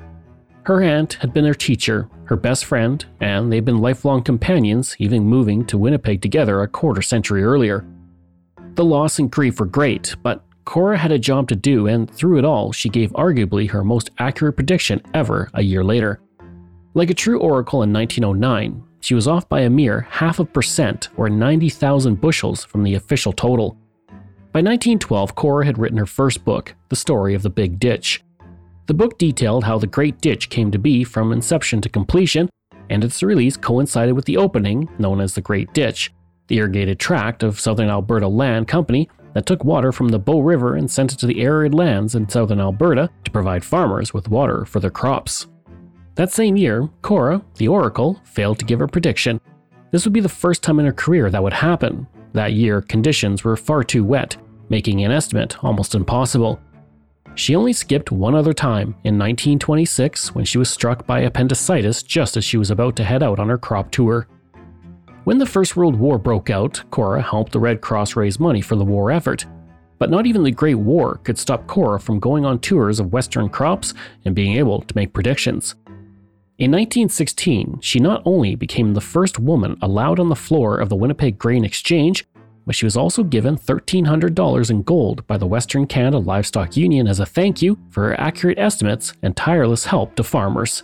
Her 0.64 0.82
aunt 0.82 1.14
had 1.14 1.32
been 1.32 1.44
her 1.44 1.54
teacher, 1.54 2.08
her 2.24 2.36
best 2.36 2.64
friend, 2.64 3.04
and 3.20 3.52
they'd 3.52 3.64
been 3.64 3.78
lifelong 3.78 4.22
companions, 4.22 4.96
even 4.98 5.22
moving 5.22 5.64
to 5.66 5.78
Winnipeg 5.78 6.20
together 6.20 6.60
a 6.60 6.68
quarter 6.68 7.00
century 7.00 7.44
earlier. 7.44 7.86
The 8.74 8.84
loss 8.84 9.20
and 9.20 9.30
grief 9.30 9.60
were 9.60 9.66
great, 9.66 10.16
but 10.22 10.44
Cora 10.64 10.98
had 10.98 11.12
a 11.12 11.18
job 11.18 11.48
to 11.48 11.56
do, 11.56 11.86
and 11.86 12.10
through 12.10 12.38
it 12.38 12.44
all, 12.44 12.72
she 12.72 12.88
gave 12.88 13.12
arguably 13.12 13.70
her 13.70 13.84
most 13.84 14.10
accurate 14.18 14.56
prediction 14.56 15.00
ever 15.14 15.48
a 15.54 15.62
year 15.62 15.84
later. 15.84 16.20
Like 16.94 17.10
a 17.10 17.14
true 17.14 17.38
oracle 17.38 17.82
in 17.84 17.92
1909, 17.92 18.82
she 19.00 19.14
was 19.14 19.28
off 19.28 19.48
by 19.48 19.60
a 19.60 19.70
mere 19.70 20.00
half 20.10 20.40
a 20.40 20.44
percent 20.44 21.10
or 21.16 21.30
90,000 21.30 22.20
bushels 22.20 22.64
from 22.64 22.82
the 22.82 22.96
official 22.96 23.32
total. 23.32 23.78
By 24.50 24.60
1912, 24.60 25.34
Cora 25.34 25.66
had 25.66 25.76
written 25.76 25.98
her 25.98 26.06
first 26.06 26.42
book, 26.42 26.74
The 26.88 26.96
Story 26.96 27.34
of 27.34 27.42
the 27.42 27.50
Big 27.50 27.78
Ditch. 27.78 28.22
The 28.86 28.94
book 28.94 29.18
detailed 29.18 29.64
how 29.64 29.78
the 29.78 29.86
Great 29.86 30.22
Ditch 30.22 30.48
came 30.48 30.70
to 30.70 30.78
be 30.78 31.04
from 31.04 31.32
inception 31.32 31.82
to 31.82 31.90
completion, 31.90 32.48
and 32.88 33.04
its 33.04 33.22
release 33.22 33.58
coincided 33.58 34.14
with 34.14 34.24
the 34.24 34.38
opening, 34.38 34.88
known 34.98 35.20
as 35.20 35.34
the 35.34 35.42
Great 35.42 35.74
Ditch, 35.74 36.14
the 36.46 36.56
irrigated 36.56 36.98
tract 36.98 37.42
of 37.42 37.60
Southern 37.60 37.90
Alberta 37.90 38.26
Land 38.26 38.68
Company 38.68 39.10
that 39.34 39.44
took 39.44 39.64
water 39.64 39.92
from 39.92 40.08
the 40.08 40.18
Bow 40.18 40.40
River 40.40 40.76
and 40.76 40.90
sent 40.90 41.12
it 41.12 41.18
to 41.18 41.26
the 41.26 41.42
arid 41.42 41.74
lands 41.74 42.14
in 42.14 42.26
southern 42.26 42.58
Alberta 42.58 43.10
to 43.24 43.30
provide 43.30 43.62
farmers 43.62 44.14
with 44.14 44.30
water 44.30 44.64
for 44.64 44.80
their 44.80 44.90
crops. 44.90 45.46
That 46.14 46.32
same 46.32 46.56
year, 46.56 46.88
Cora, 47.02 47.42
the 47.56 47.68
Oracle, 47.68 48.18
failed 48.24 48.58
to 48.60 48.64
give 48.64 48.78
her 48.78 48.88
prediction. 48.88 49.42
This 49.90 50.04
would 50.04 50.14
be 50.14 50.20
the 50.20 50.28
first 50.28 50.62
time 50.62 50.80
in 50.80 50.86
her 50.86 50.92
career 50.92 51.30
that 51.30 51.42
would 51.42 51.52
happen. 51.52 52.06
That 52.38 52.52
year, 52.52 52.82
conditions 52.82 53.42
were 53.42 53.56
far 53.56 53.82
too 53.82 54.04
wet, 54.04 54.36
making 54.68 55.04
an 55.04 55.10
estimate 55.10 55.64
almost 55.64 55.96
impossible. 55.96 56.60
She 57.34 57.56
only 57.56 57.72
skipped 57.72 58.12
one 58.12 58.36
other 58.36 58.52
time 58.52 58.90
in 59.02 59.18
1926 59.18 60.36
when 60.36 60.44
she 60.44 60.56
was 60.56 60.70
struck 60.70 61.04
by 61.04 61.22
appendicitis 61.22 62.04
just 62.04 62.36
as 62.36 62.44
she 62.44 62.56
was 62.56 62.70
about 62.70 62.94
to 62.94 63.02
head 63.02 63.24
out 63.24 63.40
on 63.40 63.48
her 63.48 63.58
crop 63.58 63.90
tour. 63.90 64.28
When 65.24 65.38
the 65.38 65.46
First 65.46 65.76
World 65.76 65.96
War 65.96 66.16
broke 66.16 66.48
out, 66.48 66.80
Cora 66.92 67.20
helped 67.20 67.50
the 67.50 67.58
Red 67.58 67.80
Cross 67.80 68.14
raise 68.14 68.38
money 68.38 68.60
for 68.60 68.76
the 68.76 68.84
war 68.84 69.10
effort. 69.10 69.44
But 69.98 70.10
not 70.10 70.24
even 70.24 70.44
the 70.44 70.52
Great 70.52 70.76
War 70.78 71.16
could 71.24 71.40
stop 71.40 71.66
Cora 71.66 71.98
from 71.98 72.20
going 72.20 72.44
on 72.44 72.60
tours 72.60 73.00
of 73.00 73.12
Western 73.12 73.48
crops 73.48 73.94
and 74.24 74.32
being 74.32 74.56
able 74.56 74.82
to 74.82 74.94
make 74.94 75.12
predictions. 75.12 75.74
In 76.58 76.72
1916, 76.72 77.78
she 77.82 78.00
not 78.00 78.20
only 78.24 78.56
became 78.56 78.92
the 78.92 79.00
first 79.00 79.38
woman 79.38 79.78
allowed 79.80 80.18
on 80.18 80.28
the 80.28 80.34
floor 80.34 80.78
of 80.78 80.88
the 80.88 80.96
Winnipeg 80.96 81.38
Grain 81.38 81.64
Exchange, 81.64 82.26
but 82.66 82.74
she 82.74 82.84
was 82.84 82.96
also 82.96 83.22
given 83.22 83.56
$1,300 83.56 84.70
in 84.70 84.82
gold 84.82 85.24
by 85.28 85.38
the 85.38 85.46
Western 85.46 85.86
Canada 85.86 86.18
Livestock 86.18 86.76
Union 86.76 87.06
as 87.06 87.20
a 87.20 87.26
thank 87.26 87.62
you 87.62 87.78
for 87.90 88.08
her 88.08 88.20
accurate 88.20 88.58
estimates 88.58 89.12
and 89.22 89.36
tireless 89.36 89.84
help 89.84 90.16
to 90.16 90.24
farmers. 90.24 90.82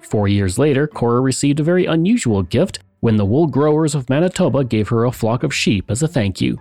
Four 0.00 0.26
years 0.26 0.58
later, 0.58 0.88
Cora 0.88 1.20
received 1.20 1.60
a 1.60 1.64
very 1.64 1.86
unusual 1.86 2.42
gift 2.42 2.80
when 2.98 3.16
the 3.16 3.24
wool 3.24 3.46
growers 3.46 3.94
of 3.94 4.10
Manitoba 4.10 4.64
gave 4.64 4.88
her 4.88 5.04
a 5.04 5.12
flock 5.12 5.44
of 5.44 5.54
sheep 5.54 5.88
as 5.88 6.02
a 6.02 6.08
thank 6.08 6.40
you. 6.40 6.58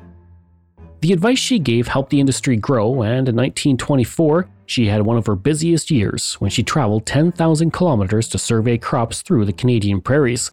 The 1.01 1.13
advice 1.13 1.37
she 1.37 1.59
gave 1.59 1.87
helped 1.87 2.09
the 2.09 2.19
industry 2.19 2.57
grow, 2.57 3.01
and 3.01 3.29
in 3.29 3.35
1924, 3.35 4.49
she 4.65 4.87
had 4.87 5.01
one 5.03 5.17
of 5.17 5.27
her 5.27 5.35
busiest 5.35 5.91
years 5.91 6.33
when 6.35 6.49
she 6.49 6.63
traveled 6.63 7.05
10,000 7.05 7.71
kilometers 7.71 8.27
to 8.29 8.37
survey 8.37 8.77
crops 8.77 9.21
through 9.21 9.45
the 9.45 9.53
Canadian 9.53 10.01
prairies. 10.01 10.51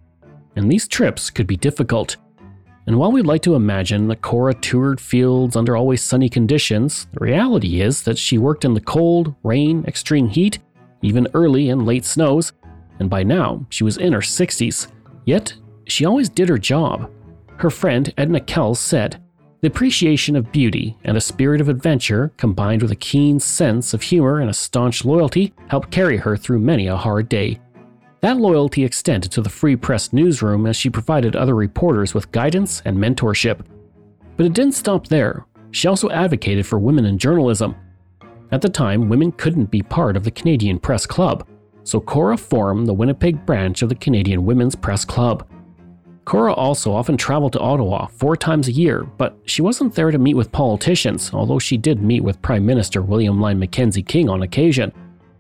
And 0.55 0.71
these 0.71 0.87
trips 0.87 1.31
could 1.31 1.47
be 1.47 1.57
difficult, 1.57 2.17
and 2.87 2.99
while 2.99 3.13
we'd 3.13 3.27
like 3.27 3.43
to 3.43 3.55
imagine 3.55 4.09
that 4.09 4.23
Cora 4.23 4.55
toured 4.55 5.01
fields 5.01 5.55
under 5.55 5.77
always 5.77 6.03
sunny 6.03 6.29
conditions, 6.29 7.07
the 7.13 7.21
reality 7.21 7.81
is 7.81 8.03
that 8.03 8.19
she 8.19 8.39
worked 8.39 8.65
in 8.65 8.75
the 8.75 8.81
cold, 8.81 9.35
rain, 9.45 9.85
extreme 9.87 10.29
heat, 10.29 10.59
even 11.01 11.29
early 11.33 11.71
and 11.71 11.87
late 11.87 12.05
snows, 12.05 12.53
and 12.99 13.09
by 13.09 13.23
now 13.23 13.65
she 13.69 13.85
was 13.85 13.99
in 13.99 14.13
her 14.13 14.21
60s. 14.21 14.89
Yet, 15.25 15.55
she 15.87 16.05
always 16.05 16.29
did 16.29 16.49
her 16.49 16.59
job. 16.59 17.09
Her 17.59 17.71
friend 17.71 18.13
Edna 18.19 18.41
Kells 18.41 18.81
said, 18.81 19.23
The 19.63 19.69
appreciation 19.69 20.35
of 20.35 20.51
beauty 20.51 20.97
and 21.05 21.17
a 21.17 21.21
spirit 21.21 21.61
of 21.61 21.69
adventure, 21.69 22.33
combined 22.37 22.83
with 22.83 22.91
a 22.91 22.97
keen 22.97 23.39
sense 23.39 23.95
of 23.95 24.03
humor 24.03 24.41
and 24.41 24.51
a 24.51 24.55
staunch 24.55 25.05
loyalty, 25.05 25.55
helped 25.69 25.93
carry 25.93 26.17
her 26.17 26.37
through 26.37 26.59
many 26.59 26.89
a 26.89 26.97
hard 26.97 27.29
day. 27.29 27.61
That 28.23 28.39
loyalty 28.39 28.85
extended 28.85 29.31
to 29.31 29.41
the 29.41 29.49
Free 29.49 29.77
Press 29.77 30.13
newsroom 30.13 30.67
as 30.67 30.75
she 30.75 30.91
provided 30.91 31.37
other 31.37 31.55
reporters 31.55 32.13
with 32.13 32.33
guidance 32.33 32.83
and 32.85 32.99
mentorship. 32.99 33.65
But 34.37 34.47
it 34.47 34.53
didn't 34.53 34.75
stop 34.75 35.07
there. 35.07 35.47
She 35.71 35.87
also 35.87 36.11
advocated 36.11 36.67
for 36.67 36.81
women 36.81 37.05
in 37.05 37.17
journalism. 37.17 37.77
At 38.51 38.63
the 38.63 38.69
time, 38.69 39.09
women 39.09 39.31
couldn't 39.31 39.71
be 39.71 39.83
part 39.83 40.17
of 40.17 40.25
the 40.25 40.33
Canadian 40.33 40.81
Press 40.81 41.07
Club, 41.07 41.47
so 41.85 42.01
Cora 42.01 42.37
formed 42.37 42.89
the 42.89 42.95
Winnipeg 42.95 43.47
branch 43.47 43.83
of 43.83 43.89
the 43.91 43.95
Canadian 43.95 44.45
Women's 44.45 44.75
Press 44.75 45.05
Club. 45.05 45.49
Cora 46.25 46.53
also 46.53 46.93
often 46.93 47.17
traveled 47.17 47.53
to 47.55 47.61
Ottawa 47.61 48.07
four 48.07 48.37
times 48.37 48.69
a 48.69 48.73
year, 48.73 49.03
but 49.03 49.37
she 49.45 49.61
wasn't 49.61 49.95
there 49.95 50.11
to 50.11 50.19
meet 50.19 50.35
with 50.35 50.53
politicians, 50.53 51.33
although 51.35 51.59
she 51.59 51.77
did 51.77 52.03
meet 52.03 52.23
with 52.23 52.41
Prime 52.43 52.65
Minister 52.65 53.03
William 53.03 53.41
Lyon 53.41 53.59
Mackenzie 53.59 54.03
King 54.03 54.29
on 54.29 54.43
occasion. 54.43 54.93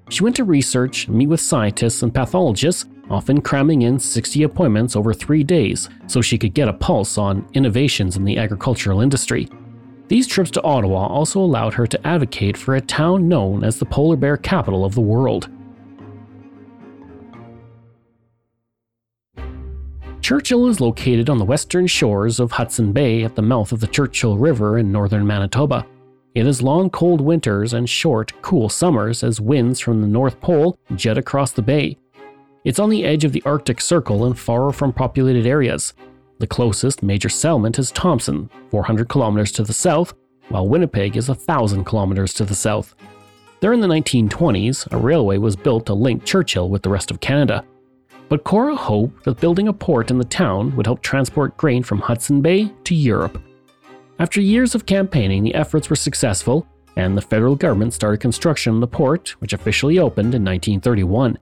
She 0.08 0.24
went 0.24 0.36
to 0.36 0.44
research, 0.44 1.08
meet 1.08 1.28
with 1.28 1.40
scientists 1.40 2.02
and 2.02 2.12
pathologists, 2.12 2.86
often 3.10 3.40
cramming 3.40 3.82
in 3.82 3.98
60 3.98 4.42
appointments 4.42 4.96
over 4.96 5.14
three 5.14 5.44
days 5.44 5.88
so 6.06 6.20
she 6.20 6.38
could 6.38 6.54
get 6.54 6.68
a 6.68 6.72
pulse 6.72 7.16
on 7.16 7.46
innovations 7.54 8.16
in 8.16 8.24
the 8.24 8.38
agricultural 8.38 9.00
industry. 9.00 9.48
These 10.08 10.26
trips 10.26 10.50
to 10.52 10.62
Ottawa 10.62 11.06
also 11.06 11.40
allowed 11.40 11.74
her 11.74 11.86
to 11.86 12.06
advocate 12.06 12.56
for 12.56 12.74
a 12.74 12.80
town 12.80 13.28
known 13.28 13.64
as 13.64 13.78
the 13.78 13.86
polar 13.86 14.16
bear 14.16 14.36
capital 14.36 14.84
of 14.84 14.94
the 14.94 15.00
world. 15.00 15.48
Churchill 20.22 20.68
is 20.68 20.80
located 20.80 21.28
on 21.28 21.38
the 21.38 21.44
western 21.44 21.88
shores 21.88 22.38
of 22.38 22.52
Hudson 22.52 22.92
Bay 22.92 23.24
at 23.24 23.34
the 23.34 23.42
mouth 23.42 23.72
of 23.72 23.80
the 23.80 23.88
Churchill 23.88 24.38
River 24.38 24.78
in 24.78 24.92
northern 24.92 25.26
Manitoba. 25.26 25.84
It 26.36 26.46
has 26.46 26.62
long 26.62 26.90
cold 26.90 27.20
winters 27.20 27.72
and 27.72 27.90
short, 27.90 28.32
cool 28.40 28.68
summers 28.68 29.24
as 29.24 29.40
winds 29.40 29.80
from 29.80 30.00
the 30.00 30.06
North 30.06 30.40
Pole 30.40 30.78
jet 30.94 31.18
across 31.18 31.50
the 31.50 31.60
bay. 31.60 31.98
It's 32.64 32.78
on 32.78 32.88
the 32.88 33.04
edge 33.04 33.24
of 33.24 33.32
the 33.32 33.42
Arctic 33.44 33.80
Circle 33.80 34.24
and 34.24 34.38
far 34.38 34.70
from 34.70 34.92
populated 34.92 35.44
areas. 35.44 35.92
The 36.38 36.46
closest 36.46 37.02
major 37.02 37.28
settlement 37.28 37.80
is 37.80 37.90
Thompson, 37.90 38.48
400 38.70 39.08
kilometers 39.08 39.50
to 39.52 39.64
the 39.64 39.72
south, 39.72 40.14
while 40.50 40.68
Winnipeg 40.68 41.16
is 41.16 41.28
1,000 41.28 41.82
kilometers 41.82 42.32
to 42.34 42.44
the 42.44 42.54
south. 42.54 42.94
There 43.58 43.72
in 43.72 43.80
the 43.80 43.88
1920s, 43.88 44.86
a 44.92 44.96
railway 44.96 45.38
was 45.38 45.56
built 45.56 45.86
to 45.86 45.94
link 45.94 46.24
Churchill 46.24 46.68
with 46.68 46.82
the 46.82 46.90
rest 46.90 47.10
of 47.10 47.18
Canada. 47.18 47.64
But 48.32 48.44
Cora 48.44 48.74
hoped 48.74 49.24
that 49.24 49.42
building 49.42 49.68
a 49.68 49.74
port 49.74 50.10
in 50.10 50.16
the 50.16 50.24
town 50.24 50.74
would 50.74 50.86
help 50.86 51.02
transport 51.02 51.54
grain 51.58 51.82
from 51.82 51.98
Hudson 51.98 52.40
Bay 52.40 52.72
to 52.84 52.94
Europe. 52.94 53.38
After 54.18 54.40
years 54.40 54.74
of 54.74 54.86
campaigning, 54.86 55.44
the 55.44 55.54
efforts 55.54 55.90
were 55.90 55.96
successful, 55.96 56.66
and 56.96 57.14
the 57.14 57.20
federal 57.20 57.54
government 57.54 57.92
started 57.92 58.22
construction 58.22 58.72
on 58.72 58.80
the 58.80 58.86
port, 58.86 59.38
which 59.40 59.52
officially 59.52 59.98
opened 59.98 60.34
in 60.34 60.42
1931. 60.42 61.36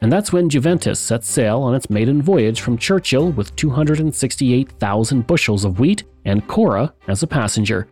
And 0.00 0.10
that's 0.10 0.32
when 0.32 0.48
Juventus 0.48 0.98
set 0.98 1.22
sail 1.22 1.62
on 1.62 1.76
its 1.76 1.88
maiden 1.88 2.20
voyage 2.20 2.62
from 2.62 2.78
Churchill 2.78 3.30
with 3.30 3.54
268,000 3.54 5.24
bushels 5.24 5.64
of 5.64 5.78
wheat 5.78 6.02
and 6.24 6.44
Cora 6.48 6.92
as 7.06 7.22
a 7.22 7.28
passenger. 7.28 7.86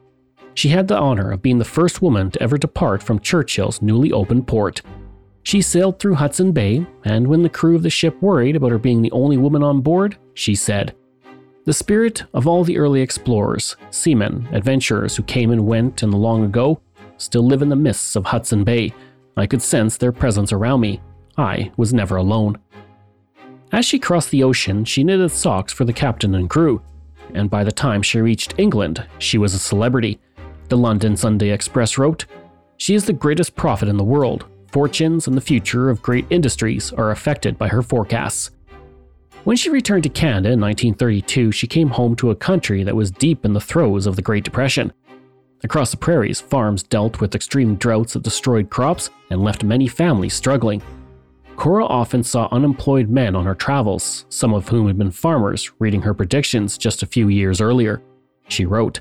She 0.54 0.70
had 0.70 0.88
the 0.88 0.98
honor 0.98 1.30
of 1.30 1.42
being 1.42 1.58
the 1.58 1.64
first 1.64 2.02
woman 2.02 2.32
to 2.32 2.42
ever 2.42 2.58
depart 2.58 3.04
from 3.04 3.20
Churchill's 3.20 3.80
newly 3.80 4.10
opened 4.10 4.48
port. 4.48 4.82
She 5.46 5.62
sailed 5.62 6.00
through 6.00 6.16
Hudson 6.16 6.50
Bay, 6.50 6.84
and 7.04 7.28
when 7.28 7.42
the 7.42 7.48
crew 7.48 7.76
of 7.76 7.84
the 7.84 7.88
ship 7.88 8.20
worried 8.20 8.56
about 8.56 8.72
her 8.72 8.78
being 8.78 9.00
the 9.00 9.12
only 9.12 9.36
woman 9.36 9.62
on 9.62 9.80
board, 9.80 10.18
she 10.34 10.56
said, 10.56 10.92
the 11.66 11.72
spirit 11.72 12.24
of 12.34 12.48
all 12.48 12.64
the 12.64 12.76
early 12.76 13.00
explorers, 13.00 13.76
seamen, 13.90 14.48
adventurers 14.50 15.14
who 15.14 15.22
came 15.22 15.52
and 15.52 15.64
went 15.64 16.02
in 16.02 16.10
the 16.10 16.16
long 16.16 16.42
ago 16.42 16.80
still 17.18 17.46
live 17.46 17.62
in 17.62 17.68
the 17.68 17.76
mists 17.76 18.16
of 18.16 18.24
Hudson 18.24 18.64
Bay. 18.64 18.92
I 19.36 19.46
could 19.46 19.62
sense 19.62 19.96
their 19.96 20.10
presence 20.10 20.52
around 20.52 20.80
me. 20.80 21.00
I 21.38 21.70
was 21.76 21.94
never 21.94 22.16
alone. 22.16 22.58
As 23.70 23.86
she 23.86 24.00
crossed 24.00 24.32
the 24.32 24.42
ocean, 24.42 24.84
she 24.84 25.04
knitted 25.04 25.30
socks 25.30 25.72
for 25.72 25.84
the 25.84 25.92
captain 25.92 26.34
and 26.34 26.50
crew, 26.50 26.82
and 27.34 27.48
by 27.48 27.62
the 27.62 27.70
time 27.70 28.02
she 28.02 28.18
reached 28.18 28.58
England, 28.58 29.06
she 29.20 29.38
was 29.38 29.54
a 29.54 29.60
celebrity. 29.60 30.18
The 30.70 30.76
London 30.76 31.16
Sunday 31.16 31.50
Express 31.50 31.98
wrote, 31.98 32.26
She 32.78 32.96
is 32.96 33.04
the 33.04 33.12
greatest 33.12 33.54
prophet 33.54 33.88
in 33.88 33.96
the 33.96 34.02
world. 34.02 34.46
Fortunes 34.76 35.26
and 35.26 35.34
the 35.34 35.40
future 35.40 35.88
of 35.88 36.02
great 36.02 36.26
industries 36.28 36.92
are 36.92 37.10
affected 37.10 37.56
by 37.56 37.66
her 37.68 37.80
forecasts. 37.80 38.50
When 39.44 39.56
she 39.56 39.70
returned 39.70 40.02
to 40.02 40.10
Canada 40.10 40.50
in 40.50 40.60
1932, 40.60 41.50
she 41.50 41.66
came 41.66 41.88
home 41.88 42.14
to 42.16 42.30
a 42.30 42.36
country 42.36 42.84
that 42.84 42.94
was 42.94 43.10
deep 43.10 43.46
in 43.46 43.54
the 43.54 43.60
throes 43.60 44.06
of 44.06 44.16
the 44.16 44.20
Great 44.20 44.44
Depression. 44.44 44.92
Across 45.64 45.92
the 45.92 45.96
prairies, 45.96 46.42
farms 46.42 46.82
dealt 46.82 47.22
with 47.22 47.34
extreme 47.34 47.76
droughts 47.76 48.12
that 48.12 48.22
destroyed 48.22 48.68
crops 48.68 49.08
and 49.30 49.42
left 49.42 49.64
many 49.64 49.88
families 49.88 50.34
struggling. 50.34 50.82
Cora 51.56 51.86
often 51.86 52.22
saw 52.22 52.46
unemployed 52.52 53.08
men 53.08 53.34
on 53.34 53.46
her 53.46 53.54
travels, 53.54 54.26
some 54.28 54.52
of 54.52 54.68
whom 54.68 54.88
had 54.88 54.98
been 54.98 55.10
farmers, 55.10 55.72
reading 55.78 56.02
her 56.02 56.12
predictions 56.12 56.76
just 56.76 57.02
a 57.02 57.06
few 57.06 57.28
years 57.28 57.62
earlier. 57.62 58.02
She 58.48 58.66
wrote, 58.66 59.00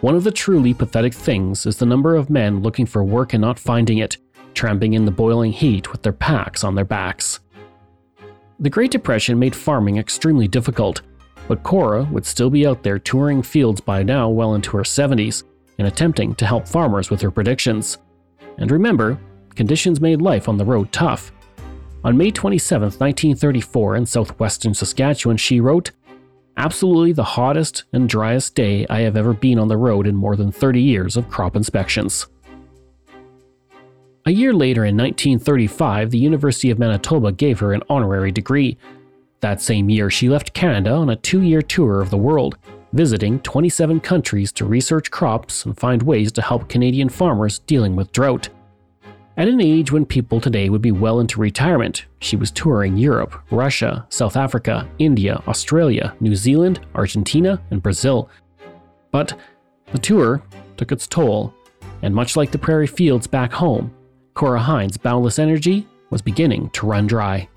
One 0.00 0.16
of 0.16 0.24
the 0.24 0.32
truly 0.32 0.74
pathetic 0.74 1.14
things 1.14 1.64
is 1.64 1.76
the 1.76 1.86
number 1.86 2.16
of 2.16 2.28
men 2.28 2.60
looking 2.60 2.86
for 2.86 3.04
work 3.04 3.34
and 3.34 3.40
not 3.40 3.56
finding 3.56 3.98
it, 3.98 4.16
tramping 4.54 4.94
in 4.94 5.04
the 5.04 5.10
boiling 5.10 5.52
heat 5.52 5.92
with 5.92 6.02
their 6.02 6.12
packs 6.12 6.64
on 6.64 6.74
their 6.74 6.84
backs. 6.84 7.40
The 8.58 8.70
Great 8.70 8.90
Depression 8.90 9.38
made 9.38 9.56
farming 9.56 9.96
extremely 9.96 10.46
difficult, 10.46 11.02
but 11.48 11.62
Cora 11.62 12.04
would 12.12 12.26
still 12.26 12.50
be 12.50 12.66
out 12.66 12.82
there 12.82 12.98
touring 12.98 13.42
fields 13.42 13.80
by 13.80 14.02
now 14.02 14.28
well 14.28 14.54
into 14.54 14.76
her 14.76 14.82
70s 14.82 15.44
and 15.78 15.88
attempting 15.88 16.34
to 16.34 16.46
help 16.46 16.68
farmers 16.68 17.10
with 17.10 17.22
her 17.22 17.30
predictions. 17.30 17.98
And 18.58 18.70
remember, 18.70 19.18
conditions 19.54 20.00
made 20.00 20.20
life 20.20 20.48
on 20.48 20.58
the 20.58 20.64
road 20.64 20.92
tough. 20.92 21.32
On 22.04 22.16
May 22.16 22.30
27, 22.30 22.82
1934, 22.82 23.96
in 23.96 24.06
southwestern 24.06 24.74
Saskatchewan, 24.74 25.36
she 25.36 25.60
wrote, 25.60 25.90
Absolutely 26.56 27.12
the 27.12 27.24
hottest 27.24 27.84
and 27.92 28.08
driest 28.08 28.54
day 28.54 28.86
I 28.90 29.00
have 29.00 29.16
ever 29.16 29.32
been 29.32 29.58
on 29.58 29.68
the 29.68 29.76
road 29.78 30.06
in 30.06 30.14
more 30.14 30.36
than 30.36 30.52
30 30.52 30.82
years 30.82 31.16
of 31.16 31.30
crop 31.30 31.56
inspections. 31.56 32.26
A 34.30 34.32
year 34.32 34.54
later, 34.54 34.84
in 34.84 34.96
1935, 34.96 36.12
the 36.12 36.18
University 36.18 36.70
of 36.70 36.78
Manitoba 36.78 37.32
gave 37.32 37.58
her 37.58 37.72
an 37.72 37.82
honorary 37.90 38.30
degree. 38.30 38.78
That 39.40 39.60
same 39.60 39.90
year, 39.90 40.08
she 40.08 40.28
left 40.28 40.54
Canada 40.54 40.92
on 40.92 41.10
a 41.10 41.16
two 41.16 41.42
year 41.42 41.60
tour 41.60 42.00
of 42.00 42.10
the 42.10 42.16
world, 42.16 42.56
visiting 42.92 43.40
27 43.40 43.98
countries 43.98 44.52
to 44.52 44.64
research 44.64 45.10
crops 45.10 45.64
and 45.64 45.76
find 45.76 46.04
ways 46.04 46.30
to 46.30 46.42
help 46.42 46.68
Canadian 46.68 47.08
farmers 47.08 47.58
dealing 47.58 47.96
with 47.96 48.12
drought. 48.12 48.50
At 49.36 49.48
an 49.48 49.60
age 49.60 49.90
when 49.90 50.06
people 50.06 50.40
today 50.40 50.68
would 50.68 50.80
be 50.80 50.92
well 50.92 51.18
into 51.18 51.40
retirement, 51.40 52.06
she 52.20 52.36
was 52.36 52.52
touring 52.52 52.96
Europe, 52.96 53.34
Russia, 53.50 54.06
South 54.10 54.36
Africa, 54.36 54.88
India, 55.00 55.42
Australia, 55.48 56.14
New 56.20 56.36
Zealand, 56.36 56.78
Argentina, 56.94 57.60
and 57.72 57.82
Brazil. 57.82 58.30
But 59.10 59.36
the 59.90 59.98
tour 59.98 60.40
took 60.76 60.92
its 60.92 61.08
toll, 61.08 61.52
and 62.02 62.14
much 62.14 62.36
like 62.36 62.52
the 62.52 62.58
prairie 62.58 62.86
fields 62.86 63.26
back 63.26 63.52
home, 63.52 63.92
Cora 64.34 64.62
Hind's 64.62 64.96
boundless 64.96 65.38
energy 65.38 65.86
was 66.10 66.22
beginning 66.22 66.70
to 66.70 66.86
run 66.86 67.06
dry. 67.06 67.48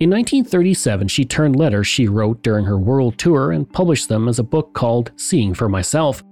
In 0.00 0.10
1937, 0.10 1.08
she 1.08 1.24
turned 1.24 1.56
letters 1.56 1.88
she 1.88 2.06
wrote 2.06 2.40
during 2.42 2.64
her 2.64 2.78
world 2.78 3.18
tour 3.18 3.50
and 3.50 3.70
published 3.72 4.08
them 4.08 4.28
as 4.28 4.38
a 4.38 4.44
book 4.44 4.72
called 4.72 5.10
Seeing 5.16 5.54
for 5.54 5.68
Myself. 5.68 6.22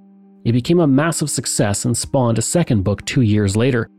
It 0.44 0.52
became 0.52 0.78
a 0.78 0.86
massive 0.86 1.28
success 1.28 1.84
and 1.84 1.96
spawned 1.96 2.38
a 2.38 2.42
second 2.42 2.84
book 2.84 3.04
two 3.04 3.22
years 3.22 3.56
later. 3.56 3.90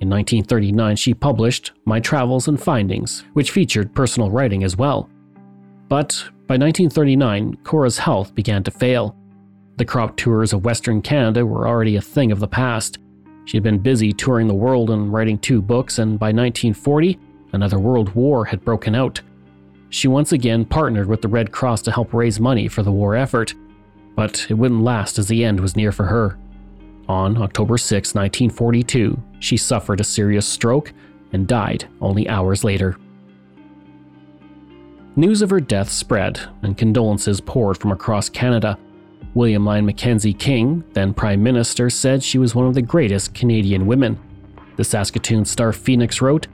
In 0.00 0.10
1939, 0.10 0.96
she 0.96 1.14
published 1.14 1.70
My 1.84 2.00
Travels 2.00 2.48
and 2.48 2.60
Findings, 2.60 3.22
which 3.34 3.52
featured 3.52 3.94
personal 3.94 4.28
writing 4.28 4.64
as 4.64 4.76
well. 4.76 5.08
But 5.88 6.24
by 6.48 6.56
1939, 6.56 7.58
Cora's 7.62 7.98
health 7.98 8.34
began 8.34 8.64
to 8.64 8.72
fail. 8.72 9.16
The 9.76 9.84
crop 9.84 10.16
tours 10.16 10.52
of 10.52 10.64
Western 10.64 11.00
Canada 11.00 11.46
were 11.46 11.68
already 11.68 11.94
a 11.94 12.00
thing 12.00 12.32
of 12.32 12.40
the 12.40 12.48
past. 12.48 12.98
She 13.44 13.56
had 13.56 13.64
been 13.64 13.78
busy 13.78 14.12
touring 14.12 14.46
the 14.46 14.54
world 14.54 14.90
and 14.90 15.12
writing 15.12 15.38
two 15.38 15.60
books, 15.60 15.98
and 15.98 16.18
by 16.18 16.26
1940, 16.26 17.18
another 17.52 17.78
world 17.78 18.14
war 18.14 18.44
had 18.44 18.64
broken 18.64 18.94
out. 18.94 19.20
She 19.90 20.08
once 20.08 20.32
again 20.32 20.64
partnered 20.64 21.06
with 21.06 21.20
the 21.20 21.28
Red 21.28 21.52
Cross 21.52 21.82
to 21.82 21.92
help 21.92 22.14
raise 22.14 22.40
money 22.40 22.68
for 22.68 22.82
the 22.82 22.92
war 22.92 23.14
effort. 23.14 23.54
But 24.14 24.46
it 24.48 24.54
wouldn't 24.54 24.82
last 24.82 25.18
as 25.18 25.28
the 25.28 25.44
end 25.44 25.60
was 25.60 25.76
near 25.76 25.92
for 25.92 26.04
her. 26.04 26.38
On 27.08 27.36
October 27.36 27.76
6, 27.76 28.14
1942, 28.14 29.20
she 29.40 29.56
suffered 29.56 30.00
a 30.00 30.04
serious 30.04 30.46
stroke 30.46 30.92
and 31.32 31.46
died 31.46 31.86
only 32.00 32.28
hours 32.28 32.64
later. 32.64 32.96
News 35.14 35.42
of 35.42 35.50
her 35.50 35.60
death 35.60 35.90
spread, 35.90 36.40
and 36.62 36.78
condolences 36.78 37.40
poured 37.40 37.76
from 37.76 37.92
across 37.92 38.30
Canada. 38.30 38.78
William 39.34 39.64
Lyon 39.64 39.86
Mackenzie 39.86 40.34
King, 40.34 40.84
then 40.92 41.14
Prime 41.14 41.42
Minister, 41.42 41.88
said 41.88 42.22
she 42.22 42.38
was 42.38 42.54
one 42.54 42.66
of 42.66 42.74
the 42.74 42.82
greatest 42.82 43.34
Canadian 43.34 43.86
women. 43.86 44.18
The 44.76 44.84
Saskatoon 44.84 45.44
Star 45.46 45.72
Phoenix 45.72 46.20
wrote, 46.20 46.48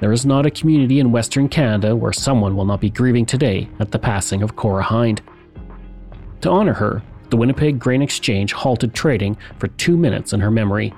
There 0.00 0.12
is 0.12 0.26
not 0.26 0.44
a 0.44 0.50
community 0.50 1.00
in 1.00 1.12
Western 1.12 1.48
Canada 1.48 1.96
where 1.96 2.12
someone 2.12 2.54
will 2.54 2.66
not 2.66 2.80
be 2.80 2.90
grieving 2.90 3.24
today 3.24 3.68
at 3.80 3.92
the 3.92 3.98
passing 3.98 4.42
of 4.42 4.56
Cora 4.56 4.82
Hind. 4.82 5.22
To 6.42 6.50
honor 6.50 6.74
her, 6.74 7.02
the 7.30 7.36
Winnipeg 7.38 7.78
Grain 7.78 8.02
Exchange 8.02 8.52
halted 8.52 8.92
trading 8.92 9.38
for 9.58 9.68
two 9.68 9.96
minutes 9.96 10.34
in 10.34 10.40
her 10.40 10.50
memory. 10.50 10.92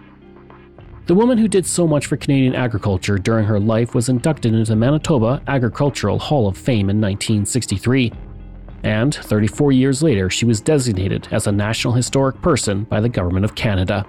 The 1.06 1.14
woman 1.14 1.38
who 1.38 1.48
did 1.48 1.66
so 1.66 1.86
much 1.86 2.06
for 2.06 2.16
Canadian 2.16 2.54
agriculture 2.54 3.18
during 3.18 3.44
her 3.44 3.60
life 3.60 3.94
was 3.94 4.08
inducted 4.08 4.52
into 4.52 4.70
the 4.70 4.74
Manitoba 4.74 5.42
Agricultural 5.46 6.18
Hall 6.18 6.48
of 6.48 6.56
Fame 6.56 6.90
in 6.90 7.00
1963. 7.00 8.10
And 8.84 9.14
34 9.14 9.72
years 9.72 10.02
later, 10.02 10.28
she 10.28 10.44
was 10.44 10.60
designated 10.60 11.26
as 11.30 11.46
a 11.46 11.52
National 11.52 11.94
Historic 11.94 12.40
Person 12.42 12.84
by 12.84 13.00
the 13.00 13.08
Government 13.08 13.46
of 13.46 13.54
Canada. 13.54 14.04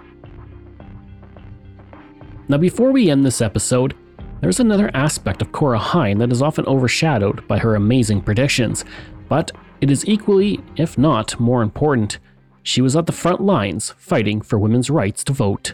Now, 2.49 2.57
before 2.57 2.91
we 2.91 3.09
end 3.09 3.25
this 3.25 3.41
episode, 3.41 3.95
there's 4.41 4.59
another 4.59 4.91
aspect 4.93 5.41
of 5.41 5.53
Cora 5.53 5.79
Hind 5.79 6.19
that 6.19 6.31
is 6.31 6.41
often 6.41 6.65
overshadowed 6.65 7.47
by 7.47 7.57
her 7.57 7.75
amazing 7.75 8.21
predictions, 8.21 8.83
but 9.29 9.49
it 9.79 9.89
is 9.89 10.05
equally, 10.07 10.59
if 10.75 10.97
not 10.97 11.39
more 11.39 11.63
important, 11.63 12.19
she 12.61 12.81
was 12.81 12.97
at 12.97 13.05
the 13.05 13.13
front 13.13 13.39
lines 13.39 13.93
fighting 13.97 14.41
for 14.41 14.59
women's 14.59 14.89
rights 14.89 15.23
to 15.23 15.33
vote. 15.33 15.73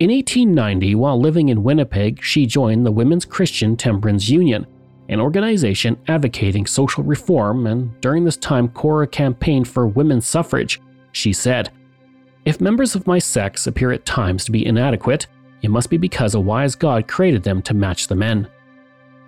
In 0.00 0.10
1890, 0.10 0.94
while 0.94 1.20
living 1.20 1.50
in 1.50 1.62
Winnipeg, 1.62 2.22
she 2.22 2.46
joined 2.46 2.86
the 2.86 2.90
Women's 2.90 3.24
Christian 3.24 3.76
Temperance 3.76 4.28
Union, 4.28 4.66
an 5.08 5.20
organization 5.20 5.98
advocating 6.08 6.66
social 6.66 7.04
reform, 7.04 7.66
and 7.66 8.00
during 8.00 8.24
this 8.24 8.36
time, 8.36 8.68
Cora 8.68 9.06
campaigned 9.06 9.68
for 9.68 9.86
women's 9.86 10.26
suffrage. 10.26 10.80
She 11.12 11.32
said, 11.32 11.70
If 12.44 12.60
members 12.60 12.94
of 12.94 13.06
my 13.06 13.18
sex 13.18 13.66
appear 13.66 13.92
at 13.92 14.06
times 14.06 14.44
to 14.44 14.52
be 14.52 14.66
inadequate, 14.66 15.26
it 15.62 15.70
must 15.70 15.90
be 15.90 15.96
because 15.96 16.34
a 16.34 16.40
wise 16.40 16.74
God 16.74 17.08
created 17.08 17.42
them 17.42 17.62
to 17.62 17.74
match 17.74 18.06
the 18.06 18.14
men. 18.14 18.48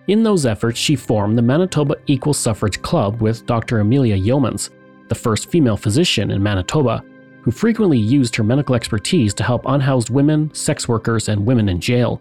In 0.08 0.22
those 0.22 0.46
efforts, 0.46 0.78
she 0.78 0.96
formed 0.96 1.36
the 1.36 1.42
Manitoba 1.42 1.96
Equal 2.06 2.34
Suffrage 2.34 2.80
Club 2.80 3.20
with 3.20 3.44
Dr. 3.46 3.80
Amelia 3.80 4.16
Yeomans, 4.16 4.70
the 5.08 5.14
first 5.14 5.50
female 5.50 5.76
physician 5.76 6.30
in 6.30 6.42
Manitoba, 6.42 7.04
who 7.42 7.50
frequently 7.50 7.98
used 7.98 8.36
her 8.36 8.44
medical 8.44 8.74
expertise 8.74 9.34
to 9.34 9.44
help 9.44 9.62
unhoused 9.66 10.10
women, 10.10 10.52
sex 10.54 10.88
workers, 10.88 11.28
and 11.28 11.44
women 11.44 11.68
in 11.68 11.80
jail. 11.80 12.20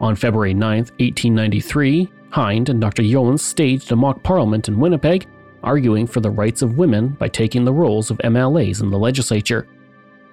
On 0.00 0.14
February 0.14 0.52
9, 0.52 0.78
1893, 0.78 2.12
Hind 2.30 2.68
and 2.68 2.80
Dr. 2.80 3.02
Yeomans 3.02 3.40
staged 3.40 3.90
a 3.92 3.96
mock 3.96 4.22
parliament 4.22 4.68
in 4.68 4.78
Winnipeg, 4.78 5.26
arguing 5.62 6.06
for 6.06 6.20
the 6.20 6.30
rights 6.30 6.60
of 6.60 6.76
women 6.76 7.08
by 7.08 7.28
taking 7.28 7.64
the 7.64 7.72
roles 7.72 8.10
of 8.10 8.18
MLAs 8.18 8.82
in 8.82 8.90
the 8.90 8.98
legislature. 8.98 9.66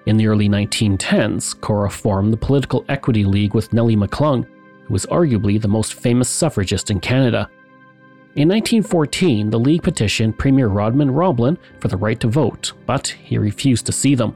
In 0.05 0.17
the 0.17 0.27
early 0.27 0.49
1910s, 0.49 1.59
Cora 1.61 1.89
formed 1.89 2.33
the 2.33 2.37
Political 2.37 2.83
Equity 2.89 3.23
League 3.23 3.53
with 3.53 3.71
Nellie 3.71 3.95
McClung, 3.95 4.45
who 4.83 4.93
was 4.93 5.05
arguably 5.05 5.61
the 5.61 5.69
most 5.69 5.93
famous 5.93 6.27
suffragist 6.27 6.91
in 6.91 6.99
Canada. 6.99 7.49
In 8.35 8.49
1914, 8.49 9.49
the 9.49 9.59
League 9.59 9.83
petitioned 9.83 10.37
Premier 10.37 10.67
Rodmond 10.67 11.15
Roblin 11.15 11.57
for 11.79 11.87
the 11.87 11.95
right 11.95 12.19
to 12.19 12.27
vote, 12.27 12.73
but 12.85 13.07
he 13.07 13.37
refused 13.37 13.85
to 13.85 13.93
see 13.93 14.13
them. 14.13 14.35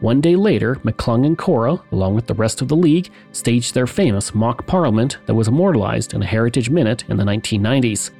One 0.00 0.20
day 0.20 0.36
later, 0.36 0.76
McClung 0.76 1.26
and 1.26 1.36
Cora, 1.36 1.80
along 1.90 2.14
with 2.14 2.28
the 2.28 2.34
rest 2.34 2.62
of 2.62 2.68
the 2.68 2.76
League, 2.76 3.10
staged 3.32 3.74
their 3.74 3.88
famous 3.88 4.32
mock 4.32 4.64
parliament 4.64 5.18
that 5.26 5.34
was 5.34 5.48
immortalized 5.48 6.14
in 6.14 6.22
a 6.22 6.26
Heritage 6.26 6.70
Minute 6.70 7.04
in 7.08 7.16
the 7.16 7.24
1990s. 7.24 8.10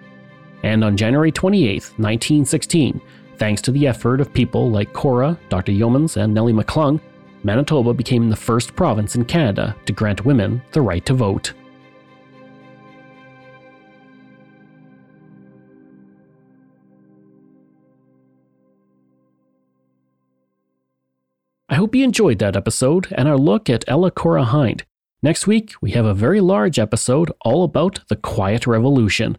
And 0.65 0.83
on 0.83 0.97
January 0.97 1.31
28, 1.31 1.75
1916, 1.97 3.01
thanks 3.37 3.63
to 3.63 3.71
the 3.71 3.87
effort 3.87 4.21
of 4.21 4.33
people 4.33 4.71
like 4.73 4.93
Cora, 4.93 5.39
Dr. 5.51 5.71
Yeomans, 5.71 6.17
and 6.17 6.35
Nellie 6.35 6.53
McClung, 6.53 7.01
Manitoba 7.45 7.95
became 7.95 8.29
the 8.29 8.35
first 8.35 8.75
province 8.75 9.15
in 9.15 9.25
Canada 9.25 9.77
to 9.87 9.93
grant 9.93 10.25
women 10.25 10.61
the 10.73 10.81
right 10.81 11.07
to 11.07 11.15
vote. 11.15 11.53
I 21.71 21.75
hope 21.75 21.95
you 21.95 22.03
enjoyed 22.03 22.39
that 22.39 22.57
episode 22.57 23.09
and 23.13 23.29
our 23.29 23.37
look 23.37 23.69
at 23.69 23.85
Ella 23.87 24.11
Cora 24.11 24.45
Hind. 24.45 24.87
Next 25.23 25.47
week, 25.47 25.75
we 25.83 25.91
have 25.91 26.07
a 26.07 26.15
very 26.15 26.41
large 26.41 26.79
episode 26.79 27.31
all 27.43 27.63
about 27.63 28.01
the 28.09 28.17
Quiet 28.17 28.67
Revolution. 28.67 29.37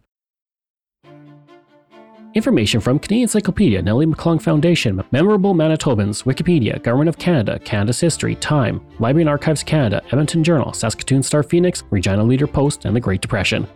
Information 2.35 2.81
from 2.81 2.99
Canadian 2.99 3.23
Encyclopedia, 3.23 3.81
Nellie 3.81 4.05
McClung 4.05 4.39
Foundation, 4.39 5.03
Memorable 5.11 5.55
Manitobans, 5.55 6.23
Wikipedia, 6.23 6.79
Government 6.83 7.09
of 7.09 7.17
Canada, 7.17 7.57
Canada's 7.57 7.99
History, 7.99 8.35
Time, 8.35 8.79
Library 8.99 9.23
and 9.23 9.29
Archives 9.29 9.63
Canada, 9.63 10.03
Edmonton 10.11 10.43
Journal, 10.43 10.71
Saskatoon 10.71 11.23
Star 11.23 11.41
Phoenix, 11.41 11.81
Regina 11.89 12.23
Leader 12.23 12.45
Post, 12.45 12.85
and 12.85 12.95
the 12.95 12.99
Great 12.99 13.21
Depression. 13.21 13.67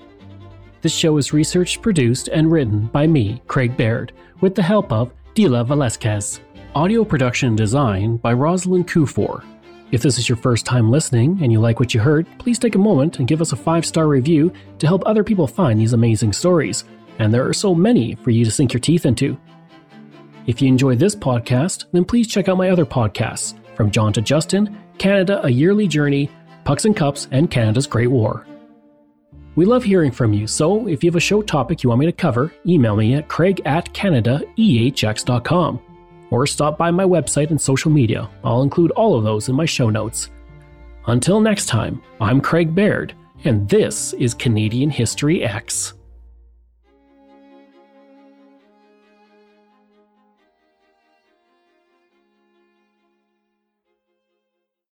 This 0.83 0.93
show 0.93 1.17
is 1.17 1.33
researched, 1.33 1.81
produced, 1.81 2.27
and 2.27 2.51
written 2.51 2.85
by 2.85 3.07
me, 3.07 3.41
Craig 3.47 3.75
Baird, 3.75 4.13
with 4.41 4.53
the 4.53 4.61
help 4.61 4.91
of 4.91 5.11
Dila 5.33 5.65
Velasquez. 5.65 6.39
Audio 6.75 7.05
production 7.05 7.55
design 7.55 8.17
by 8.17 8.33
Rosalind 8.33 8.87
Kufor. 8.87 9.45
If 9.91 10.01
this 10.01 10.17
is 10.17 10.27
your 10.27 10.37
first 10.37 10.65
time 10.65 10.89
listening 10.89 11.37
and 11.43 11.51
you 11.51 11.59
like 11.59 11.79
what 11.79 11.93
you 11.93 11.99
heard, 11.99 12.25
please 12.39 12.57
take 12.57 12.73
a 12.73 12.79
moment 12.79 13.19
and 13.19 13.27
give 13.27 13.41
us 13.41 13.51
a 13.51 13.55
five 13.55 13.85
star 13.85 14.07
review 14.07 14.51
to 14.79 14.87
help 14.87 15.03
other 15.05 15.23
people 15.23 15.45
find 15.45 15.79
these 15.79 15.93
amazing 15.93 16.33
stories. 16.33 16.83
And 17.19 17.31
there 17.31 17.47
are 17.47 17.53
so 17.53 17.75
many 17.75 18.15
for 18.15 18.31
you 18.31 18.43
to 18.43 18.49
sink 18.49 18.73
your 18.73 18.79
teeth 18.79 19.05
into. 19.05 19.39
If 20.47 20.63
you 20.63 20.67
enjoy 20.67 20.95
this 20.95 21.15
podcast, 21.15 21.85
then 21.91 22.05
please 22.05 22.27
check 22.27 22.49
out 22.49 22.57
my 22.57 22.71
other 22.71 22.87
podcasts 22.87 23.53
From 23.75 23.91
John 23.91 24.11
to 24.13 24.21
Justin, 24.21 24.75
Canada 24.97 25.45
A 25.45 25.49
Yearly 25.51 25.87
Journey, 25.87 26.31
Pucks 26.63 26.85
and 26.85 26.95
Cups, 26.95 27.27
and 27.29 27.51
Canada's 27.51 27.85
Great 27.85 28.07
War. 28.07 28.47
We 29.55 29.65
love 29.65 29.83
hearing 29.83 30.11
from 30.11 30.33
you, 30.33 30.47
so 30.47 30.87
if 30.87 31.03
you 31.03 31.11
have 31.11 31.17
a 31.17 31.19
show 31.19 31.43
topic 31.43 31.83
you 31.83 31.89
want 31.89 31.99
me 31.99 32.07
to 32.07 32.11
cover, 32.11 32.51
email 32.65 32.95
me 32.95 33.13
at 33.13 33.27
craig 33.27 33.61
at 33.63 33.93
canadaehx.com 33.93 35.79
or 36.33 36.47
stop 36.47 36.79
by 36.79 36.89
my 36.89 37.03
website 37.03 37.51
and 37.51 37.61
social 37.61 37.91
media. 37.91 38.27
I'll 38.43 38.63
include 38.63 38.89
all 38.91 39.15
of 39.15 39.23
those 39.23 39.49
in 39.49 39.55
my 39.55 39.65
show 39.65 39.91
notes. 39.91 40.31
Until 41.05 41.39
next 41.39 41.67
time, 41.67 42.01
I'm 42.19 42.41
Craig 42.41 42.73
Baird, 42.73 43.13
and 43.45 43.69
this 43.69 44.13
is 44.13 44.33
Canadian 44.33 44.89
History 44.89 45.43
X. 45.43 45.93